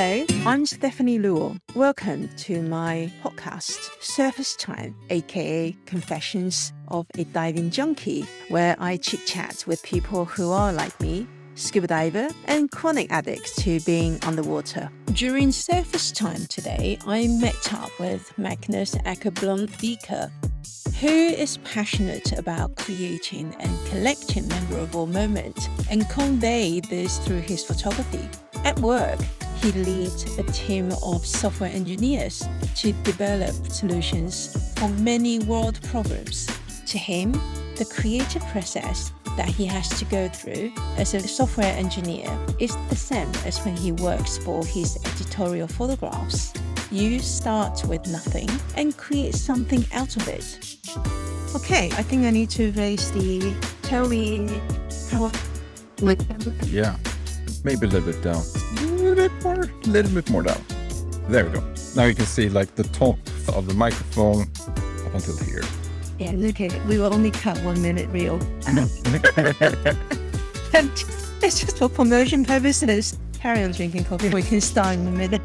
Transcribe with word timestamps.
Hello, 0.00 0.24
I'm 0.46 0.64
Stephanie 0.64 1.18
Luo. 1.18 1.58
Welcome 1.74 2.28
to 2.36 2.62
my 2.62 3.12
podcast, 3.20 3.80
Surface 4.00 4.54
Time, 4.54 4.94
aka 5.10 5.76
Confessions 5.86 6.72
of 6.86 7.08
a 7.16 7.24
Diving 7.24 7.72
Junkie, 7.72 8.24
where 8.48 8.76
I 8.78 8.98
chit 8.98 9.26
chat 9.26 9.64
with 9.66 9.82
people 9.82 10.24
who 10.24 10.52
are 10.52 10.72
like 10.72 11.00
me, 11.00 11.26
scuba 11.56 11.88
diver, 11.88 12.28
and 12.44 12.70
chronic 12.70 13.10
addicts 13.10 13.56
to 13.64 13.80
being 13.80 14.20
underwater. 14.22 14.88
During 15.14 15.50
Surface 15.50 16.12
Time 16.12 16.46
today, 16.46 17.00
I 17.04 17.26
met 17.26 17.74
up 17.74 17.90
with 17.98 18.38
Magnus 18.38 18.94
Akerblom-Wiker, 18.98 20.30
who 21.00 21.08
is 21.08 21.56
passionate 21.64 22.38
about 22.38 22.76
creating 22.76 23.52
and 23.58 23.86
collecting 23.88 24.46
memorable 24.46 25.08
moments 25.08 25.68
and 25.90 26.08
convey 26.08 26.78
this 26.78 27.18
through 27.18 27.40
his 27.40 27.64
photography. 27.64 28.30
At 28.68 28.78
work, 28.80 29.18
he 29.62 29.72
leads 29.72 30.36
a 30.36 30.42
team 30.42 30.92
of 31.02 31.24
software 31.24 31.70
engineers 31.70 32.46
to 32.76 32.92
develop 33.02 33.54
solutions 33.68 34.74
for 34.76 34.90
many 34.90 35.38
world 35.38 35.80
problems. 35.84 36.46
To 36.88 36.98
him, 36.98 37.32
the 37.76 37.86
creative 37.90 38.42
process 38.48 39.10
that 39.38 39.48
he 39.48 39.64
has 39.64 39.88
to 39.98 40.04
go 40.04 40.28
through 40.28 40.70
as 40.98 41.14
a 41.14 41.26
software 41.26 41.74
engineer 41.78 42.28
is 42.58 42.76
the 42.90 42.94
same 42.94 43.30
as 43.46 43.58
when 43.64 43.74
he 43.74 43.92
works 43.92 44.36
for 44.36 44.62
his 44.66 44.98
editorial 45.14 45.66
photographs. 45.66 46.52
You 46.90 47.20
start 47.20 47.82
with 47.86 48.06
nothing 48.08 48.50
and 48.76 48.94
create 48.98 49.34
something 49.34 49.82
out 49.94 50.14
of 50.14 50.28
it. 50.28 50.76
Okay, 51.56 51.86
I 51.86 52.02
think 52.02 52.26
I 52.26 52.30
need 52.30 52.50
to 52.50 52.70
raise 52.72 53.10
the 53.12 53.56
tell 53.80 54.06
me 54.06 54.60
how 55.10 55.32
Yeah, 56.66 56.96
maybe 57.64 57.86
a 57.86 57.90
little 57.90 58.12
bit 58.12 58.22
down. 58.22 58.42
A 58.78 58.82
little 58.84 59.14
bit 59.14 59.32
more, 59.42 59.62
a 59.62 59.88
little 59.88 60.12
bit 60.12 60.30
more 60.30 60.42
down. 60.42 60.62
There 61.28 61.44
we 61.44 61.52
go. 61.52 61.62
Now 61.94 62.04
you 62.04 62.14
can 62.14 62.26
see 62.26 62.48
like 62.48 62.74
the 62.74 62.84
top 62.84 63.16
of 63.54 63.66
the 63.66 63.74
microphone 63.74 64.42
up 65.06 65.14
until 65.14 65.36
here. 65.38 65.62
Yeah, 66.18 66.32
okay. 66.48 66.70
We 66.86 66.98
will 66.98 67.12
only 67.12 67.30
cut 67.30 67.58
one 67.58 67.80
minute 67.82 68.08
reel. 68.10 68.40
And 68.66 68.78
it's 71.42 71.60
just 71.60 71.78
for 71.78 71.88
promotion 71.88 72.44
purposes. 72.44 73.18
Carry 73.34 73.62
on 73.62 73.72
drinking 73.72 74.04
coffee. 74.04 74.30
We 74.30 74.42
can 74.42 74.60
start 74.60 74.96
in 74.96 75.06
a 75.06 75.10
minute. 75.10 75.42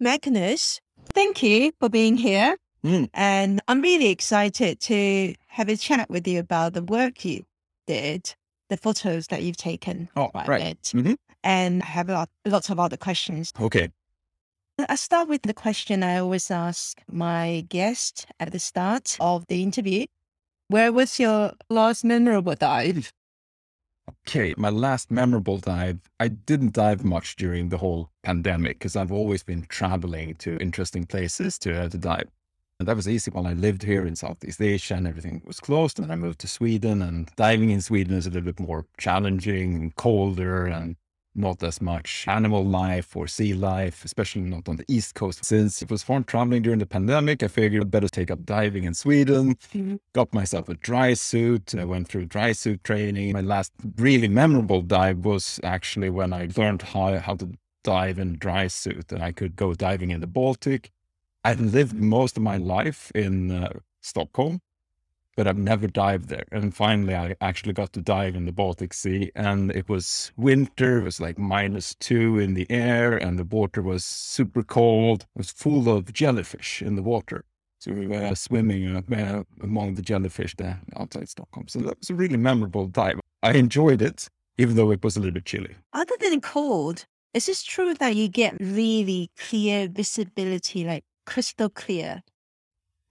Magnus, 0.00 0.80
thank 1.12 1.42
you 1.42 1.72
for 1.78 1.88
being 1.88 2.16
here. 2.16 2.56
Mm. 2.84 3.08
And 3.14 3.60
I'm 3.68 3.80
really 3.80 4.08
excited 4.08 4.80
to 4.80 5.34
have 5.46 5.68
a 5.68 5.76
chat 5.76 6.10
with 6.10 6.26
you 6.26 6.40
about 6.40 6.72
the 6.72 6.82
work 6.82 7.24
you 7.24 7.44
did, 7.86 8.34
the 8.68 8.76
photos 8.76 9.28
that 9.28 9.42
you've 9.42 9.56
taken. 9.56 10.08
Oh, 10.16 10.30
right. 10.34 10.82
Mhm. 10.82 11.16
And 11.44 11.82
I 11.82 11.86
have 11.86 12.08
a 12.08 12.12
lot, 12.12 12.30
lots 12.44 12.70
of 12.70 12.78
other 12.78 12.96
questions. 12.96 13.52
Okay. 13.60 13.90
I 14.88 14.94
start 14.96 15.28
with 15.28 15.42
the 15.42 15.54
question 15.54 16.02
I 16.02 16.18
always 16.18 16.50
ask 16.50 17.00
my 17.10 17.64
guest 17.68 18.26
at 18.40 18.52
the 18.52 18.58
start 18.58 19.16
of 19.20 19.46
the 19.46 19.62
interview. 19.62 20.06
Where 20.68 20.92
was 20.92 21.20
your 21.20 21.52
last 21.68 22.04
memorable 22.04 22.54
dive? 22.54 23.12
Okay, 24.26 24.54
my 24.56 24.70
last 24.70 25.10
memorable 25.10 25.58
dive, 25.58 25.98
I 26.18 26.28
didn't 26.28 26.72
dive 26.72 27.04
much 27.04 27.36
during 27.36 27.68
the 27.68 27.78
whole 27.78 28.10
pandemic 28.22 28.78
because 28.78 28.96
I've 28.96 29.12
always 29.12 29.42
been 29.42 29.66
traveling 29.68 30.34
to 30.36 30.56
interesting 30.56 31.06
places 31.06 31.58
to, 31.60 31.82
uh, 31.84 31.88
to 31.88 31.98
dive. 31.98 32.28
And 32.78 32.88
that 32.88 32.96
was 32.96 33.08
easy 33.08 33.30
while 33.30 33.46
I 33.46 33.52
lived 33.52 33.82
here 33.82 34.06
in 34.06 34.16
Southeast 34.16 34.60
Asia 34.60 34.94
and 34.94 35.06
everything 35.06 35.42
was 35.44 35.60
closed. 35.60 36.00
And 36.00 36.10
I 36.10 36.16
moved 36.16 36.40
to 36.40 36.48
Sweden, 36.48 37.02
and 37.02 37.30
diving 37.36 37.70
in 37.70 37.80
Sweden 37.80 38.16
is 38.16 38.26
a 38.26 38.30
little 38.30 38.52
bit 38.52 38.58
more 38.58 38.86
challenging 38.98 39.74
and 39.74 39.94
colder 39.94 40.66
and 40.66 40.96
not 41.34 41.62
as 41.62 41.80
much 41.80 42.26
animal 42.28 42.64
life 42.64 43.16
or 43.16 43.26
sea 43.26 43.54
life, 43.54 44.04
especially 44.04 44.42
not 44.42 44.68
on 44.68 44.76
the 44.76 44.84
East 44.88 45.14
Coast. 45.14 45.44
Since 45.44 45.82
it 45.82 45.90
was 45.90 46.02
fun 46.02 46.24
traveling 46.24 46.62
during 46.62 46.78
the 46.78 46.86
pandemic, 46.86 47.42
I 47.42 47.48
figured 47.48 47.82
I'd 47.82 47.90
better 47.90 48.08
take 48.08 48.30
up 48.30 48.44
diving 48.44 48.84
in 48.84 48.94
Sweden 48.94 49.56
got 50.14 50.32
myself 50.32 50.68
a 50.68 50.74
dry 50.74 51.14
suit. 51.14 51.74
I 51.74 51.84
went 51.84 52.08
through 52.08 52.26
dry 52.26 52.52
suit 52.52 52.82
training. 52.84 53.32
My 53.32 53.40
last 53.40 53.72
really 53.96 54.28
memorable 54.28 54.82
dive 54.82 55.24
was 55.24 55.60
actually 55.62 56.10
when 56.10 56.32
I 56.32 56.48
learned 56.56 56.82
how, 56.82 57.18
how 57.18 57.36
to 57.36 57.50
dive 57.84 58.18
in 58.18 58.38
dry 58.38 58.66
suit 58.66 59.10
and 59.12 59.22
I 59.22 59.32
could 59.32 59.56
go 59.56 59.74
diving 59.74 60.10
in 60.10 60.20
the 60.20 60.26
Baltic. 60.26 60.90
I've 61.44 61.60
lived 61.60 61.94
most 61.94 62.36
of 62.36 62.42
my 62.42 62.56
life 62.56 63.10
in 63.14 63.50
uh, 63.50 63.72
Stockholm, 64.00 64.60
but 65.36 65.46
I've 65.46 65.58
never 65.58 65.86
dived 65.86 66.28
there. 66.28 66.44
And 66.52 66.74
finally, 66.74 67.14
I 67.14 67.34
actually 67.40 67.72
got 67.72 67.92
to 67.94 68.00
dive 68.00 68.34
in 68.34 68.44
the 68.44 68.52
Baltic 68.52 68.92
Sea 68.92 69.30
and 69.34 69.70
it 69.72 69.88
was 69.88 70.32
winter. 70.36 70.98
It 70.98 71.04
was 71.04 71.20
like 71.20 71.38
minus 71.38 71.94
two 71.94 72.38
in 72.38 72.54
the 72.54 72.66
air 72.70 73.16
and 73.16 73.38
the 73.38 73.44
water 73.44 73.82
was 73.82 74.04
super 74.04 74.62
cold. 74.62 75.22
It 75.34 75.38
was 75.38 75.50
full 75.50 75.88
of 75.88 76.12
jellyfish 76.12 76.82
in 76.82 76.96
the 76.96 77.02
water. 77.02 77.44
So 77.80 77.92
we 77.92 78.06
were 78.06 78.34
swimming 78.36 78.94
uh, 78.94 79.02
uh, 79.16 79.42
among 79.60 79.94
the 79.94 80.02
jellyfish 80.02 80.54
there 80.56 80.80
outside 80.96 81.28
Stockholm. 81.28 81.66
So 81.66 81.80
that 81.80 81.98
was 81.98 82.10
a 82.10 82.14
really 82.14 82.36
memorable 82.36 82.86
dive. 82.86 83.18
I 83.42 83.54
enjoyed 83.54 84.00
it, 84.00 84.28
even 84.56 84.76
though 84.76 84.92
it 84.92 85.02
was 85.02 85.16
a 85.16 85.20
little 85.20 85.34
bit 85.34 85.46
chilly. 85.46 85.74
Other 85.92 86.14
than 86.20 86.40
cold, 86.40 87.06
is 87.34 87.48
it 87.48 87.60
true 87.66 87.94
that 87.94 88.14
you 88.14 88.28
get 88.28 88.56
really 88.60 89.30
clear 89.36 89.88
visibility, 89.88 90.84
like 90.84 91.02
crystal 91.26 91.70
clear? 91.70 92.22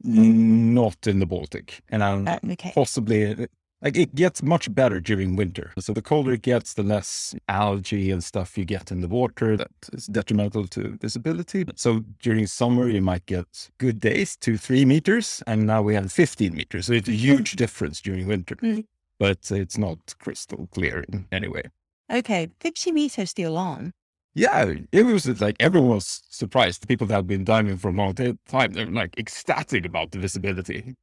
Not 0.03 1.07
in 1.07 1.19
the 1.19 1.25
Baltic. 1.25 1.81
And 1.89 2.03
I'm 2.03 2.27
Uh, 2.27 2.39
okay. 2.51 2.71
possibly, 2.73 3.47
like, 3.81 3.97
it 3.97 4.13
gets 4.15 4.43
much 4.43 4.73
better 4.73 4.99
during 4.99 5.35
winter. 5.35 5.71
So 5.79 5.93
the 5.93 6.01
colder 6.01 6.33
it 6.33 6.41
gets, 6.41 6.73
the 6.73 6.83
less 6.83 7.35
algae 7.47 8.11
and 8.11 8.23
stuff 8.23 8.57
you 8.57 8.65
get 8.65 8.91
in 8.91 9.01
the 9.01 9.07
water 9.07 9.57
that 9.57 9.71
is 9.93 10.07
detrimental 10.07 10.67
to 10.67 10.97
visibility. 11.01 11.65
So 11.75 12.03
during 12.21 12.47
summer, 12.47 12.89
you 12.89 13.01
might 13.01 13.25
get 13.25 13.69
good 13.77 13.99
days, 13.99 14.37
two, 14.37 14.57
three 14.57 14.85
meters. 14.85 15.41
And 15.47 15.65
now 15.65 15.81
we 15.81 15.95
have 15.95 16.11
15 16.11 16.53
meters. 16.53 16.85
So 16.87 16.93
it's 16.93 17.09
a 17.09 17.13
huge 17.13 17.55
difference 17.55 18.01
during 18.01 18.27
winter. 18.27 18.55
Mm. 18.55 18.85
But 19.19 19.51
it's 19.51 19.77
not 19.77 20.15
crystal 20.19 20.67
clear 20.71 21.05
in 21.09 21.27
any 21.31 21.47
way. 21.47 21.63
Okay, 22.11 22.49
50 22.59 22.91
meters 22.91 23.29
still 23.29 23.57
on. 23.57 23.93
Yeah, 24.33 24.73
it 24.91 25.03
was 25.05 25.41
like 25.41 25.57
everyone 25.59 25.89
was 25.89 26.21
surprised. 26.29 26.81
The 26.81 26.87
people 26.87 27.07
that 27.07 27.13
have 27.15 27.27
been 27.27 27.43
diving 27.43 27.77
for 27.77 27.89
a 27.89 27.93
long 27.93 28.13
time, 28.13 28.71
they're 28.71 28.85
like 28.85 29.17
ecstatic 29.17 29.85
about 29.85 30.11
the 30.11 30.19
visibility. 30.19 30.95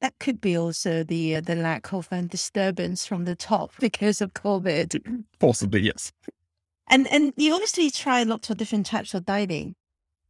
That 0.00 0.14
could 0.18 0.40
be 0.40 0.56
also 0.58 1.04
the 1.04 1.36
uh, 1.36 1.40
the 1.40 1.54
lack 1.54 1.92
of 1.92 2.08
um, 2.10 2.26
disturbance 2.26 3.06
from 3.06 3.24
the 3.24 3.36
top 3.36 3.70
because 3.80 4.20
of 4.20 4.34
COVID. 4.34 5.24
Possibly, 5.38 5.80
yes. 5.82 6.12
And 6.88 7.06
and 7.08 7.32
you 7.36 7.54
obviously 7.54 7.90
try 7.90 8.22
lots 8.24 8.50
of 8.50 8.56
different 8.56 8.86
types 8.86 9.14
of 9.14 9.24
diving. 9.24 9.74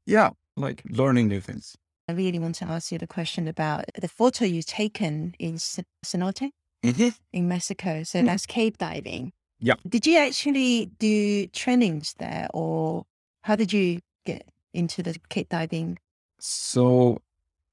Yeah, 0.05 0.31
like 0.57 0.83
learning 0.91 1.29
new 1.29 1.41
things. 1.41 1.75
I 2.09 2.13
really 2.13 2.39
want 2.39 2.55
to 2.57 2.67
ask 2.67 2.93
you 2.93 2.99
the 2.99 3.07
question 3.09 3.49
about 3.49 3.87
the 4.01 4.07
photo 4.09 4.45
you've 4.45 4.67
taken 4.67 5.35
in 5.39 5.59
Ce- 5.59 5.81
Cenote 6.05 6.51
Mm-hmm. 6.85 7.09
in 7.33 7.49
Mexico. 7.49 8.05
So 8.05 8.21
Mm. 8.21 8.27
that's 8.27 8.47
cave 8.47 8.79
diving. 8.79 9.33
Yeah. 9.59 9.75
Did 9.89 10.07
you 10.07 10.19
actually 10.19 10.91
do 10.99 11.47
trainings 11.49 12.15
there 12.19 12.49
or 12.53 13.07
how 13.43 13.57
did 13.57 13.73
you 13.73 14.01
get 14.25 14.47
into 14.75 15.03
the 15.03 15.19
cave 15.29 15.49
diving? 15.49 15.99
So 16.39 17.23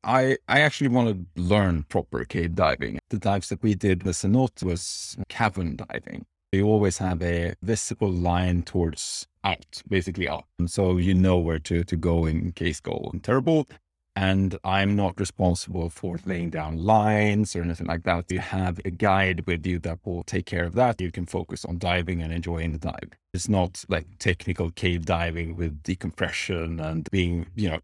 I 0.03 0.38
I 0.47 0.61
actually 0.61 0.89
want 0.89 1.09
to 1.09 1.41
learn 1.41 1.83
proper 1.83 2.25
cave 2.25 2.55
diving. 2.55 2.99
The 3.09 3.19
dives 3.19 3.49
that 3.49 3.61
we 3.63 3.75
did 3.75 4.03
with 4.03 4.16
Cenote 4.16 4.63
was 4.63 5.17
cavern 5.29 5.75
diving. 5.75 6.25
You 6.51 6.67
always 6.67 6.99
have 6.99 7.22
a 7.23 7.55
visible 7.63 8.11
line 8.11 8.61
towards 8.61 9.27
out, 9.43 9.81
basically 9.88 10.29
out. 10.29 10.45
And 10.59 10.69
so 10.69 10.97
you 10.97 11.16
know 11.16 11.38
where 11.38 11.59
to, 11.59 11.83
to 11.83 11.95
go 11.95 12.25
in 12.27 12.51
case 12.51 12.79
go 12.79 13.09
and 13.11 13.23
terrible. 13.23 13.67
And 14.16 14.59
I'm 14.63 14.96
not 14.96 15.19
responsible 15.19 15.90
for 15.90 16.19
laying 16.24 16.51
down 16.51 16.78
lines 16.78 17.56
or 17.56 17.63
anything 17.63 17.88
like 17.88 18.03
that. 18.03 18.31
You 18.31 18.40
have 18.40 18.79
a 18.85 18.91
guide 18.91 19.47
with 19.47 19.66
you 19.66 19.79
that 19.79 20.00
will 20.06 20.24
take 20.24 20.46
care 20.46 20.66
of 20.66 20.75
that. 20.75 21.01
You 21.01 21.12
can 21.12 21.25
focus 21.25 21.66
on 21.66 21.79
diving 21.79 22.22
and 22.22 22.31
enjoying 22.31 22.73
the 22.73 22.78
dive. 22.78 23.09
It's 23.34 23.49
not 23.49 23.84
like 23.90 24.05
technical 24.20 24.70
cave 24.70 25.05
diving 25.08 25.55
with 25.55 25.82
decompression 25.82 26.79
and 26.79 27.09
being, 27.09 27.47
you 27.55 27.72
know, 27.72 27.79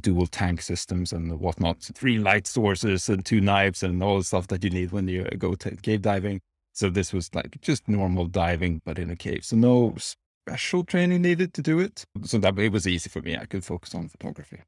dual 0.00 0.26
tank 0.26 0.60
systems 0.60 1.12
and 1.12 1.40
whatnot, 1.40 1.82
three 1.94 2.18
light 2.18 2.46
sources 2.46 3.08
and 3.08 3.24
two 3.24 3.40
knives 3.40 3.82
and 3.82 4.02
all 4.02 4.18
the 4.18 4.24
stuff 4.24 4.48
that 4.48 4.62
you 4.62 4.70
need 4.70 4.92
when 4.92 5.08
you 5.08 5.24
go 5.38 5.54
to 5.54 5.74
cave 5.76 6.02
diving. 6.02 6.40
So 6.72 6.90
this 6.90 7.12
was 7.12 7.34
like 7.34 7.60
just 7.62 7.88
normal 7.88 8.26
diving, 8.26 8.82
but 8.84 8.98
in 8.98 9.10
a 9.10 9.16
cave. 9.16 9.44
So 9.44 9.56
no 9.56 9.96
special 9.98 10.84
training 10.84 11.22
needed 11.22 11.54
to 11.54 11.62
do 11.62 11.80
it. 11.80 12.04
So 12.22 12.38
that 12.38 12.58
it 12.58 12.70
was 12.70 12.86
easy 12.86 13.08
for 13.08 13.22
me. 13.22 13.36
I 13.36 13.46
could 13.46 13.64
focus 13.64 13.94
on 13.94 14.08
photography. 14.08 14.60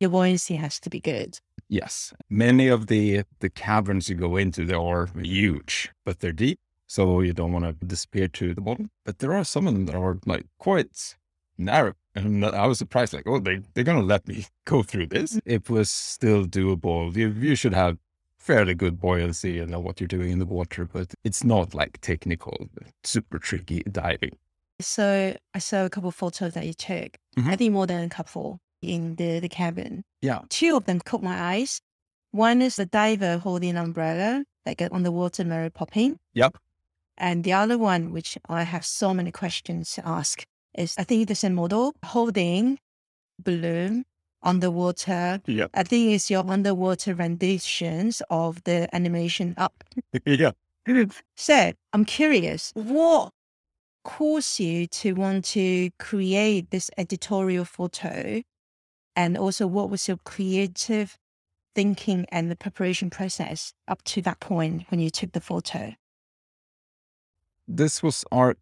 Your 0.00 0.10
buoyancy 0.10 0.56
has 0.56 0.78
to 0.80 0.90
be 0.90 1.00
good. 1.00 1.40
Yes, 1.68 2.14
many 2.30 2.68
of 2.68 2.86
the 2.86 3.24
the 3.40 3.50
caverns 3.50 4.08
you 4.08 4.14
go 4.14 4.36
into 4.36 4.64
they 4.64 4.74
are 4.74 5.08
huge, 5.20 5.90
but 6.04 6.20
they're 6.20 6.32
deep, 6.32 6.58
so 6.86 7.20
you 7.20 7.32
don't 7.32 7.52
want 7.52 7.64
to 7.66 7.86
disappear 7.86 8.28
to 8.28 8.54
the 8.54 8.60
bottom. 8.60 8.90
But 9.04 9.18
there 9.18 9.34
are 9.34 9.44
some 9.44 9.66
of 9.66 9.74
them 9.74 9.86
that 9.86 9.94
are 9.96 10.18
like 10.24 10.46
quite 10.58 11.16
narrow, 11.58 11.94
and 12.14 12.44
I 12.44 12.66
was 12.66 12.78
surprised. 12.78 13.12
Like, 13.12 13.26
oh, 13.26 13.40
they 13.40 13.60
they're 13.74 13.84
gonna 13.84 14.02
let 14.02 14.26
me 14.28 14.46
go 14.64 14.82
through 14.82 15.08
this. 15.08 15.40
It 15.44 15.68
was 15.68 15.90
still 15.90 16.46
doable. 16.46 17.14
You 17.14 17.28
you 17.30 17.54
should 17.56 17.74
have 17.74 17.98
fairly 18.38 18.74
good 18.74 18.98
buoyancy 19.00 19.58
and 19.58 19.70
know 19.70 19.80
what 19.80 20.00
you're 20.00 20.08
doing 20.08 20.30
in 20.30 20.38
the 20.38 20.46
water, 20.46 20.86
but 20.86 21.12
it's 21.24 21.44
not 21.44 21.74
like 21.74 22.00
technical, 22.00 22.68
super 23.04 23.38
tricky 23.38 23.82
diving. 23.90 24.38
So 24.80 25.36
I 25.54 25.58
saw 25.58 25.84
a 25.84 25.90
couple 25.90 26.08
of 26.08 26.14
photos 26.14 26.54
that 26.54 26.64
you 26.64 26.72
took. 26.72 27.18
Mhm. 27.36 27.48
I 27.50 27.56
think 27.56 27.72
more 27.72 27.86
than 27.86 28.04
a 28.04 28.08
couple 28.08 28.60
in 28.82 29.16
the, 29.16 29.40
the 29.40 29.48
cabin. 29.48 30.04
Yeah. 30.22 30.42
Two 30.48 30.76
of 30.76 30.84
them 30.84 31.00
caught 31.00 31.22
my 31.22 31.40
eyes. 31.54 31.80
One 32.30 32.62
is 32.62 32.76
the 32.76 32.86
diver 32.86 33.38
holding 33.38 33.70
an 33.70 33.76
umbrella, 33.78 34.44
like 34.66 34.82
uh, 34.82 34.88
on 34.92 35.02
the 35.02 35.12
water 35.12 35.44
Mary 35.44 35.70
Poppins. 35.70 36.16
Yep. 36.34 36.58
And 37.16 37.42
the 37.42 37.52
other 37.52 37.78
one, 37.78 38.12
which 38.12 38.38
I 38.48 38.62
have 38.62 38.84
so 38.84 39.12
many 39.12 39.32
questions 39.32 39.92
to 39.92 40.06
ask, 40.06 40.44
is 40.74 40.94
I 40.98 41.04
think 41.04 41.28
the 41.28 41.34
same 41.34 41.54
model 41.54 41.94
holding 42.04 42.78
balloon 43.42 44.04
underwater. 44.42 45.40
Yep. 45.46 45.70
I 45.74 45.82
think 45.82 46.12
it's 46.12 46.30
your 46.30 46.48
underwater 46.48 47.14
renditions 47.14 48.22
of 48.30 48.62
the 48.64 48.88
animation 48.94 49.54
up. 49.56 49.84
yeah. 50.24 50.52
So 51.36 51.72
I'm 51.92 52.06
curious, 52.06 52.72
what 52.74 53.30
caused 54.04 54.58
you 54.58 54.86
to 54.86 55.12
want 55.12 55.44
to 55.44 55.90
create 55.98 56.70
this 56.70 56.90
editorial 56.96 57.66
photo? 57.66 58.42
And 59.18 59.36
also, 59.36 59.66
what 59.66 59.90
was 59.90 60.06
your 60.06 60.18
creative 60.18 61.18
thinking 61.74 62.24
and 62.30 62.48
the 62.48 62.54
preparation 62.54 63.10
process 63.10 63.74
up 63.88 64.04
to 64.04 64.22
that 64.22 64.38
point 64.38 64.84
when 64.90 65.00
you 65.00 65.10
took 65.10 65.32
the 65.32 65.40
photo? 65.40 65.94
This 67.66 68.00
was 68.00 68.24
our 68.30 68.54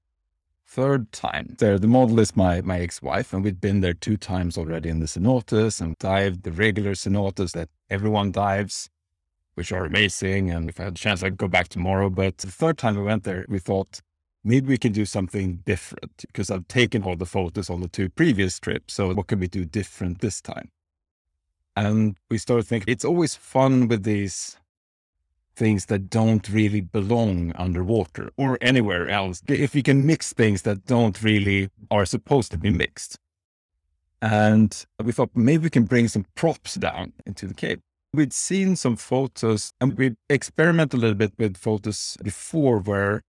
third 0.66 1.12
time 1.12 1.56
there. 1.58 1.78
The 1.78 1.86
model 1.86 2.18
is 2.20 2.34
my, 2.34 2.62
my 2.62 2.80
ex-wife, 2.80 3.34
and 3.34 3.44
we'd 3.44 3.60
been 3.60 3.82
there 3.82 3.92
two 3.92 4.16
times 4.16 4.56
already 4.56 4.88
in 4.88 5.00
the 5.00 5.04
cenotes 5.04 5.78
and 5.82 5.94
dived 5.98 6.44
the 6.44 6.52
regular 6.52 6.92
cenotes 6.92 7.52
that 7.52 7.68
everyone 7.90 8.32
dives, 8.32 8.88
which 9.56 9.72
are 9.72 9.84
amazing. 9.84 10.50
And 10.50 10.70
if 10.70 10.80
I 10.80 10.84
had 10.84 10.94
a 10.94 10.96
chance, 10.96 11.22
I'd 11.22 11.36
go 11.36 11.48
back 11.48 11.68
tomorrow. 11.68 12.08
But 12.08 12.38
the 12.38 12.50
third 12.50 12.78
time 12.78 12.96
we 12.96 13.02
went 13.02 13.24
there, 13.24 13.44
we 13.46 13.58
thought 13.58 14.00
maybe 14.46 14.68
we 14.68 14.78
can 14.78 14.92
do 14.92 15.04
something 15.04 15.56
different 15.66 16.24
because 16.28 16.50
I've 16.50 16.68
taken 16.68 17.02
all 17.02 17.16
the 17.16 17.26
photos 17.26 17.68
on 17.68 17.80
the 17.80 17.88
two 17.88 18.08
previous 18.08 18.58
trips. 18.60 18.94
So 18.94 19.12
what 19.12 19.26
can 19.26 19.40
we 19.40 19.48
do 19.48 19.64
different 19.64 20.20
this 20.20 20.40
time? 20.40 20.70
And 21.74 22.16
we 22.30 22.38
started 22.38 22.66
thinking 22.66 22.92
it's 22.92 23.04
always 23.04 23.34
fun 23.34 23.88
with 23.88 24.04
these 24.04 24.56
things 25.56 25.86
that 25.86 26.10
don't 26.10 26.48
really 26.48 26.80
belong 26.80 27.52
underwater 27.56 28.30
or 28.36 28.56
anywhere 28.60 29.08
else. 29.08 29.42
If 29.48 29.74
you 29.74 29.82
can 29.82 30.06
mix 30.06 30.32
things 30.32 30.62
that 30.62 30.86
don't 30.86 31.20
really 31.22 31.68
are 31.90 32.06
supposed 32.06 32.52
to 32.52 32.58
be 32.58 32.70
mixed. 32.70 33.18
And 34.22 34.86
we 35.02 35.12
thought 35.12 35.30
maybe 35.34 35.64
we 35.64 35.70
can 35.70 35.84
bring 35.84 36.08
some 36.08 36.26
props 36.34 36.74
down 36.74 37.12
into 37.26 37.46
the 37.46 37.54
cave. 37.54 37.80
We'd 38.14 38.32
seen 38.32 38.76
some 38.76 38.96
photos 38.96 39.72
and 39.80 39.98
we'd 39.98 40.16
experimented 40.30 40.98
a 40.98 41.00
little 41.00 41.16
bit 41.16 41.32
with 41.36 41.56
photos 41.56 42.16
before 42.22 42.78
where 42.78 43.22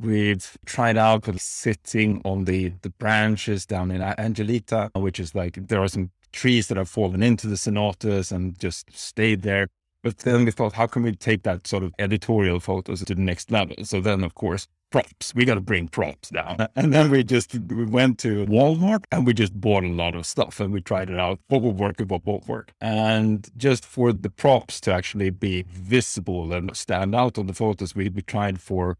we've 0.00 0.56
tried 0.66 0.96
out 0.96 1.28
of 1.28 1.40
sitting 1.40 2.20
on 2.24 2.44
the, 2.44 2.72
the 2.82 2.90
branches 2.90 3.66
down 3.66 3.90
in 3.90 4.02
Angelita, 4.02 4.90
which 4.94 5.20
is 5.20 5.34
like 5.34 5.68
there 5.68 5.82
are 5.82 5.88
some 5.88 6.10
trees 6.32 6.68
that 6.68 6.76
have 6.76 6.88
fallen 6.88 7.22
into 7.22 7.46
the 7.46 7.56
cenotes 7.56 8.32
and 8.32 8.58
just 8.58 8.96
stayed 8.96 9.42
there. 9.42 9.68
But 10.02 10.18
then 10.18 10.44
we 10.44 10.52
thought, 10.52 10.74
how 10.74 10.86
can 10.86 11.02
we 11.02 11.12
take 11.12 11.42
that 11.42 11.66
sort 11.66 11.82
of 11.82 11.92
editorial 11.98 12.60
photos 12.60 13.04
to 13.04 13.14
the 13.14 13.20
next 13.20 13.50
level? 13.50 13.74
So 13.82 14.00
then, 14.00 14.22
of 14.22 14.34
course, 14.34 14.68
props. 14.90 15.34
We 15.34 15.44
got 15.44 15.54
to 15.54 15.60
bring 15.60 15.88
props 15.88 16.30
down. 16.30 16.68
And 16.76 16.94
then 16.94 17.10
we 17.10 17.24
just 17.24 17.54
we 17.54 17.84
went 17.84 18.18
to 18.20 18.46
Walmart 18.46 19.04
and 19.10 19.26
we 19.26 19.34
just 19.34 19.60
bought 19.60 19.84
a 19.84 19.88
lot 19.88 20.14
of 20.14 20.24
stuff 20.24 20.60
and 20.60 20.72
we 20.72 20.80
tried 20.80 21.10
it 21.10 21.18
out. 21.18 21.40
What 21.48 21.62
will 21.62 21.72
work 21.72 22.00
and 22.00 22.08
what 22.08 22.24
won't 22.24 22.46
work. 22.46 22.72
And 22.80 23.48
just 23.56 23.84
for 23.84 24.12
the 24.12 24.30
props 24.30 24.80
to 24.82 24.92
actually 24.92 25.30
be 25.30 25.64
visible 25.68 26.52
and 26.52 26.74
stand 26.76 27.14
out 27.14 27.36
on 27.36 27.48
the 27.48 27.54
photos, 27.54 27.96
we, 27.96 28.08
we 28.08 28.22
tried 28.22 28.60
for 28.60 28.96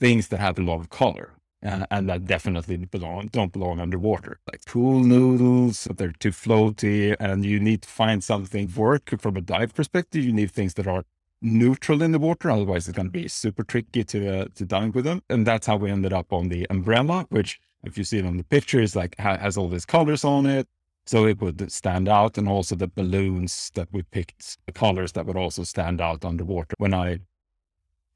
things 0.00 0.28
that 0.28 0.40
have 0.40 0.58
a 0.58 0.62
lot 0.62 0.80
of 0.80 0.90
color. 0.90 1.34
Uh, 1.60 1.84
and 1.90 2.08
that 2.08 2.24
definitely 2.24 2.76
belong 2.76 3.26
don't 3.32 3.52
belong 3.52 3.80
underwater. 3.80 4.38
Like 4.48 4.64
pool 4.64 5.00
noodles, 5.00 5.88
they're 5.96 6.12
too 6.12 6.30
floaty, 6.30 7.16
and 7.18 7.44
you 7.44 7.58
need 7.58 7.82
to 7.82 7.88
find 7.88 8.22
something 8.22 8.72
work 8.76 9.10
from 9.18 9.36
a 9.36 9.40
dive 9.40 9.74
perspective. 9.74 10.22
You 10.22 10.32
need 10.32 10.52
things 10.52 10.74
that 10.74 10.86
are 10.86 11.02
neutral 11.42 12.00
in 12.02 12.12
the 12.12 12.20
water, 12.20 12.48
otherwise 12.48 12.86
it's 12.86 12.96
going 12.96 13.08
to 13.08 13.12
be 13.12 13.26
super 13.26 13.64
tricky 13.64 14.04
to 14.04 14.42
uh, 14.42 14.44
to 14.54 14.64
dive 14.64 14.94
with 14.94 15.04
them. 15.04 15.20
And 15.28 15.44
that's 15.44 15.66
how 15.66 15.76
we 15.76 15.90
ended 15.90 16.12
up 16.12 16.32
on 16.32 16.48
the 16.48 16.64
umbrella, 16.70 17.26
which, 17.30 17.58
if 17.82 17.98
you 17.98 18.04
see 18.04 18.18
it 18.18 18.24
on 18.24 18.36
the 18.36 18.44
pictures, 18.44 18.94
like 18.94 19.16
ha- 19.18 19.38
has 19.38 19.56
all 19.56 19.68
these 19.68 19.84
colors 19.84 20.24
on 20.24 20.46
it, 20.46 20.68
so 21.06 21.26
it 21.26 21.40
would 21.40 21.72
stand 21.72 22.08
out, 22.08 22.38
and 22.38 22.48
also 22.48 22.76
the 22.76 22.86
balloons 22.86 23.72
that 23.74 23.88
we 23.90 24.02
picked, 24.02 24.58
the 24.66 24.72
colors 24.72 25.10
that 25.12 25.26
would 25.26 25.36
also 25.36 25.64
stand 25.64 26.00
out 26.00 26.24
underwater. 26.24 26.74
When 26.78 26.94
I 26.94 27.18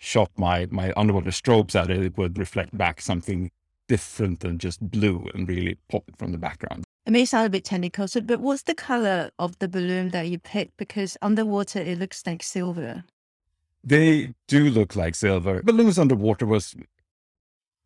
shot 0.02 0.30
my 0.36 0.66
my 0.70 0.92
underwater 0.96 1.30
strobes 1.30 1.74
at 1.80 1.90
it, 1.90 2.02
it 2.02 2.18
would 2.18 2.36
reflect 2.36 2.76
back 2.76 3.00
something 3.00 3.50
different 3.88 4.40
than 4.40 4.58
just 4.58 4.80
blue 4.90 5.28
and 5.32 5.48
really 5.48 5.78
pop 5.88 6.04
it 6.08 6.16
from 6.16 6.32
the 6.32 6.38
background. 6.38 6.84
It 7.06 7.12
may 7.12 7.24
sound 7.24 7.46
a 7.46 7.50
bit 7.50 7.64
technical, 7.64 8.08
so, 8.08 8.20
but 8.20 8.40
what's 8.40 8.62
the 8.62 8.74
color 8.74 9.30
of 9.38 9.58
the 9.58 9.68
balloon 9.68 10.10
that 10.10 10.28
you 10.28 10.38
picked? 10.38 10.76
Because 10.76 11.16
underwater 11.22 11.80
it 11.80 11.98
looks 11.98 12.26
like 12.26 12.42
silver. 12.42 13.04
They 13.84 14.34
do 14.46 14.70
look 14.70 14.94
like 14.96 15.14
silver. 15.14 15.62
Balloons 15.62 15.98
underwater 15.98 16.46
was 16.46 16.74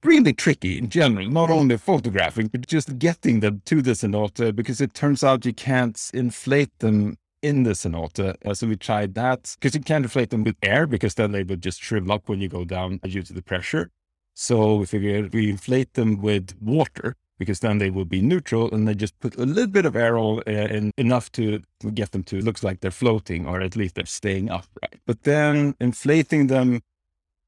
really 0.03 0.33
tricky 0.33 0.79
in 0.79 0.89
general, 0.89 1.29
not 1.29 1.49
mm. 1.49 1.55
only 1.55 1.77
photographing, 1.77 2.49
but 2.49 2.67
just 2.67 2.99
getting 2.99 3.41
them 3.41 3.63
to 3.67 3.83
the 3.83 3.93
cenote 3.93 4.47
uh, 4.47 4.53
because 4.53 4.81
it 4.81 4.95
turns 4.95 5.25
out 5.25 5.47
you 5.47 5.55
can't 5.55 6.11
inflate 6.15 6.79
them 6.79 7.17
in 7.47 7.63
the 7.63 7.71
cenote. 7.71 8.19
Uh, 8.19 8.55
so 8.55 8.67
we 8.67 8.77
tried 8.77 9.15
that 9.15 9.55
because 9.55 9.75
you 9.75 9.81
can't 9.81 10.05
inflate 10.05 10.31
them 10.31 10.43
with 10.45 10.57
air 10.63 10.87
because 10.87 11.15
then 11.15 11.33
they 11.33 11.45
would 11.45 11.63
just 11.63 11.81
shrivel 11.81 12.13
up 12.13 12.29
when 12.29 12.41
you 12.41 12.49
go 12.49 12.65
down 12.65 12.99
due 13.05 13.23
to 13.23 13.33
the 13.33 13.43
pressure. 13.43 13.91
So 14.35 14.77
we 14.77 14.87
figured 14.87 15.33
we 15.33 15.51
inflate 15.51 15.95
them 15.95 16.21
with 16.21 16.55
water 16.61 17.15
because 17.39 17.61
then 17.61 17.79
they 17.79 17.91
would 17.91 18.09
be 18.09 18.21
neutral 18.21 18.73
and 18.73 18.89
they 18.89 18.95
just 18.95 19.19
put 19.21 19.37
a 19.37 19.47
little 19.47 19.71
bit 19.71 19.87
of 19.87 19.95
air 19.95 20.19
uh, 20.19 20.41
in 20.47 20.91
enough 20.97 21.31
to, 21.33 21.63
to 21.81 21.91
get 21.91 22.13
them 22.13 22.25
to 22.25 22.41
looks 22.41 22.65
like 22.65 22.81
they're 22.81 22.91
floating 22.91 23.47
or 23.47 23.61
at 23.61 23.77
least 23.77 23.95
they're 23.95 24.07
staying 24.07 24.51
upright. 24.51 25.01
But 25.07 25.23
then 25.23 25.75
inflating 25.81 26.49
them 26.49 26.81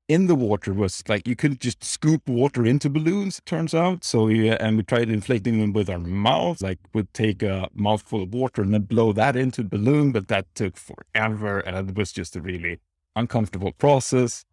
in 0.09 0.27
the 0.27 0.35
water 0.35 0.73
was 0.73 1.03
like 1.07 1.29
you 1.29 1.37
couldn't 1.37 1.61
just 1.61 1.85
scoop 1.85 2.27
water 2.29 2.65
into 2.65 2.89
balloons, 2.89 3.39
it 3.39 3.47
turns 3.47 3.75
out. 3.75 4.05
So 4.05 4.25
we, 4.25 4.49
and 4.49 4.79
we 4.79 4.83
tried 4.83 5.11
inflating 5.11 5.61
them 5.61 5.75
with 5.75 5.91
our 5.91 5.99
mouth, 5.99 6.63
like 6.63 6.79
would 6.95 7.13
take 7.13 7.43
a 7.43 7.69
mouthful 7.75 8.23
of 8.23 8.33
water 8.33 8.63
and 8.63 8.73
then 8.73 8.83
blow 8.83 9.13
that 9.13 9.37
into 9.37 9.63
the 9.63 9.69
balloon, 9.69 10.13
but 10.13 10.29
that 10.29 10.47
took 10.55 10.77
forever 10.79 11.61
and 11.61 11.91
it 11.91 11.97
was 11.97 12.11
just 12.11 12.35
a 12.37 12.41
really 12.41 12.81
uncomfortable 13.15 13.73
process. 13.73 14.45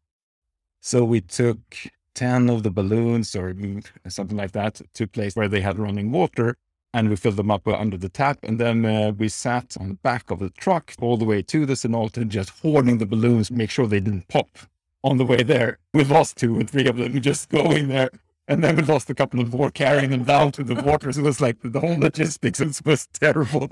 So 0.82 1.06
we 1.06 1.22
took 1.22 1.60
10 2.16 2.50
of 2.50 2.64
the 2.64 2.72
balloons 2.72 3.36
or 3.36 3.56
something 4.10 4.38
like 4.38 4.52
that 4.52 4.82
to 4.94 5.06
a 5.06 5.08
place 5.08 5.36
where 5.36 5.48
they 5.48 5.62
had 5.62 5.80
running 5.80 6.12
water 6.12 6.58
and 6.94 7.10
we 7.10 7.16
filled 7.16 7.38
them 7.38 7.52
up 7.52 7.68
under 7.68 7.98
the 7.98 8.10
tap. 8.10 8.40
And 8.44 8.60
then 8.60 8.86
uh, 8.86 9.12
we 9.18 9.30
sat 9.30 9.76
on 9.80 9.90
the 9.90 9.96
back 9.96 10.32
of 10.32 10.40
the 10.40 10.50
truck 10.52 10.94
all 11.00 11.18
the 11.18 11.26
way 11.26 11.42
to 11.44 11.66
the 11.66 11.74
cenote 11.74 12.28
just 12.28 12.52
hoarding 12.62 12.98
the 12.98 13.06
balloons, 13.06 13.52
make 13.52 13.70
sure 13.70 13.88
they 13.88 14.00
didn't 14.00 14.28
pop 14.28 14.50
on 15.06 15.18
the 15.18 15.26
way 15.26 15.44
there. 15.44 15.78
We 15.94 16.04
lost 16.04 16.38
two 16.38 16.60
or 16.60 16.64
three 16.64 16.88
of 16.88 16.98
them 16.98 17.22
just 17.22 17.50
going 17.50 17.88
there. 17.90 18.10
And 18.48 18.64
then 18.64 18.76
we 18.76 18.82
lost 18.82 19.10
a 19.10 19.16
couple 19.16 19.40
of 19.40 19.54
more 19.54 19.70
carrying 19.70 20.10
them 20.10 20.24
down 20.24 20.52
to 20.54 20.64
the 20.64 20.76
waters. 20.76 21.18
It 21.18 21.22
was 21.22 21.40
like 21.40 21.58
the 21.62 21.80
whole 21.80 21.98
logistics 21.98 22.60
was, 22.60 22.82
was 22.84 23.08
terrible. 23.08 23.68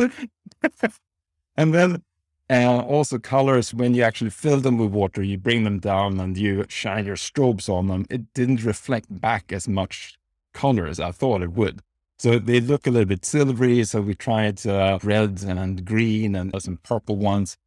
and 1.57 1.73
then 1.73 2.03
uh, 2.49 2.79
also 2.81 3.17
colors, 3.17 3.73
when 3.73 3.95
you 3.95 4.03
actually 4.03 4.29
fill 4.29 4.59
them 4.59 4.77
with 4.77 4.91
water, 4.91 5.23
you 5.23 5.37
bring 5.39 5.63
them 5.63 5.79
down 5.79 6.19
and 6.19 6.37
you 6.37 6.65
shine 6.69 7.05
your 7.05 7.15
strobes 7.15 7.67
on 7.67 7.87
them. 7.87 8.05
It 8.11 8.31
didn't 8.33 8.63
reflect 8.63 9.07
back 9.09 9.51
as 9.51 9.67
much 9.67 10.17
color 10.53 10.85
as 10.85 10.99
I 10.99 11.11
thought 11.11 11.41
it 11.41 11.53
would. 11.53 11.81
So 12.19 12.37
they 12.37 12.59
look 12.59 12.85
a 12.85 12.91
little 12.91 13.07
bit 13.07 13.25
silvery. 13.25 13.83
So 13.85 14.01
we 14.01 14.13
tried 14.13 14.65
uh, 14.67 14.99
red 15.03 15.41
and 15.43 15.83
green 15.83 16.35
and 16.35 16.53
some 16.61 16.77
purple 16.83 17.15
ones, 17.15 17.57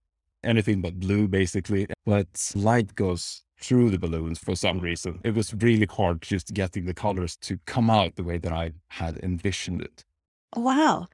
anything 0.44 0.80
but 0.80 1.00
blue 1.00 1.26
basically. 1.26 1.88
But 2.04 2.52
light 2.54 2.94
goes 2.94 3.42
through 3.58 3.90
the 3.90 3.98
balloons 3.98 4.38
for 4.38 4.56
some 4.56 4.78
reason. 4.80 5.20
It 5.24 5.34
was 5.34 5.54
really 5.54 5.86
hard 5.86 6.22
just 6.22 6.54
getting 6.54 6.86
the 6.86 6.94
colors 6.94 7.36
to 7.38 7.58
come 7.66 7.90
out 7.90 8.16
the 8.16 8.24
way 8.24 8.38
that 8.38 8.52
I 8.52 8.72
had 8.90 9.18
envisioned 9.18 9.82
it. 9.82 10.04
Wow. 10.54 11.08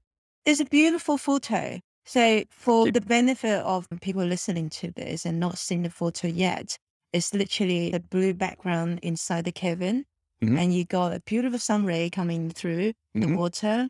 It's 0.45 0.61
a 0.61 0.65
beautiful 0.65 1.19
photo. 1.19 1.81
So, 2.07 2.45
for 2.51 2.89
the 2.89 3.01
benefit 3.01 3.61
of 3.63 3.89
people 4.01 4.25
listening 4.25 4.69
to 4.71 4.91
this 4.93 5.25
and 5.25 5.39
not 5.41 5.59
seeing 5.59 5.83
the 5.83 5.91
photo 5.91 6.29
yet, 6.29 6.77
it's 7.13 7.33
literally 7.35 7.93
a 7.93 8.01
blue 8.01 8.35
background 8.35 8.99
inside 9.03 9.45
the 9.45 9.53
cabin. 9.53 10.05
Mhm. 10.41 10.59
And 10.59 10.75
you 10.75 10.85
got 10.85 11.13
a 11.15 11.21
beautiful 11.21 11.59
sun 11.61 11.85
ray 11.87 12.11
coming 12.11 12.51
through 12.51 12.93
the 13.21 13.27
Mhm. 13.27 13.37
water. 13.37 13.89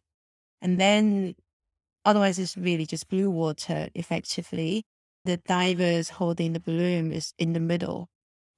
And 0.62 0.80
then, 0.80 1.36
otherwise, 2.06 2.38
it's 2.38 2.56
really 2.56 2.86
just 2.86 3.08
blue 3.08 3.30
water 3.30 3.90
effectively. 3.94 4.84
The 5.24 5.38
divers 5.38 6.10
holding 6.10 6.54
the 6.54 6.60
balloon 6.60 7.12
is 7.12 7.34
in 7.38 7.54
the 7.54 7.60
middle. 7.60 8.08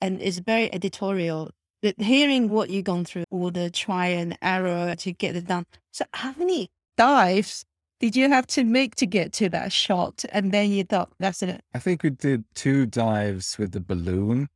And 0.04 0.20
it's 0.20 0.38
very 0.38 0.72
editorial. 0.74 1.50
But 1.80 1.98
hearing 1.98 2.50
what 2.50 2.68
you've 2.68 2.84
gone 2.84 3.06
through, 3.06 3.24
all 3.30 3.50
the 3.50 3.70
try 3.70 4.08
and 4.08 4.36
error 4.42 4.94
to 4.96 5.12
get 5.12 5.34
it 5.34 5.46
done. 5.46 5.64
So, 5.92 6.04
how 6.12 6.34
many 6.36 6.68
dives 6.98 7.64
did 8.00 8.14
you 8.14 8.28
have 8.28 8.46
to 8.48 8.64
make 8.64 8.96
to 8.96 9.06
get 9.06 9.32
to 9.34 9.48
that 9.48 9.72
shot? 9.72 10.26
And 10.30 10.52
then 10.52 10.70
you 10.70 10.84
thought, 10.84 11.10
that's 11.18 11.42
it. 11.42 11.62
I 11.72 11.78
think 11.78 12.02
we 12.02 12.10
did 12.10 12.44
two 12.54 12.84
dives 12.84 13.56
with 13.56 13.72
the 13.72 13.80
balloon. 13.80 14.48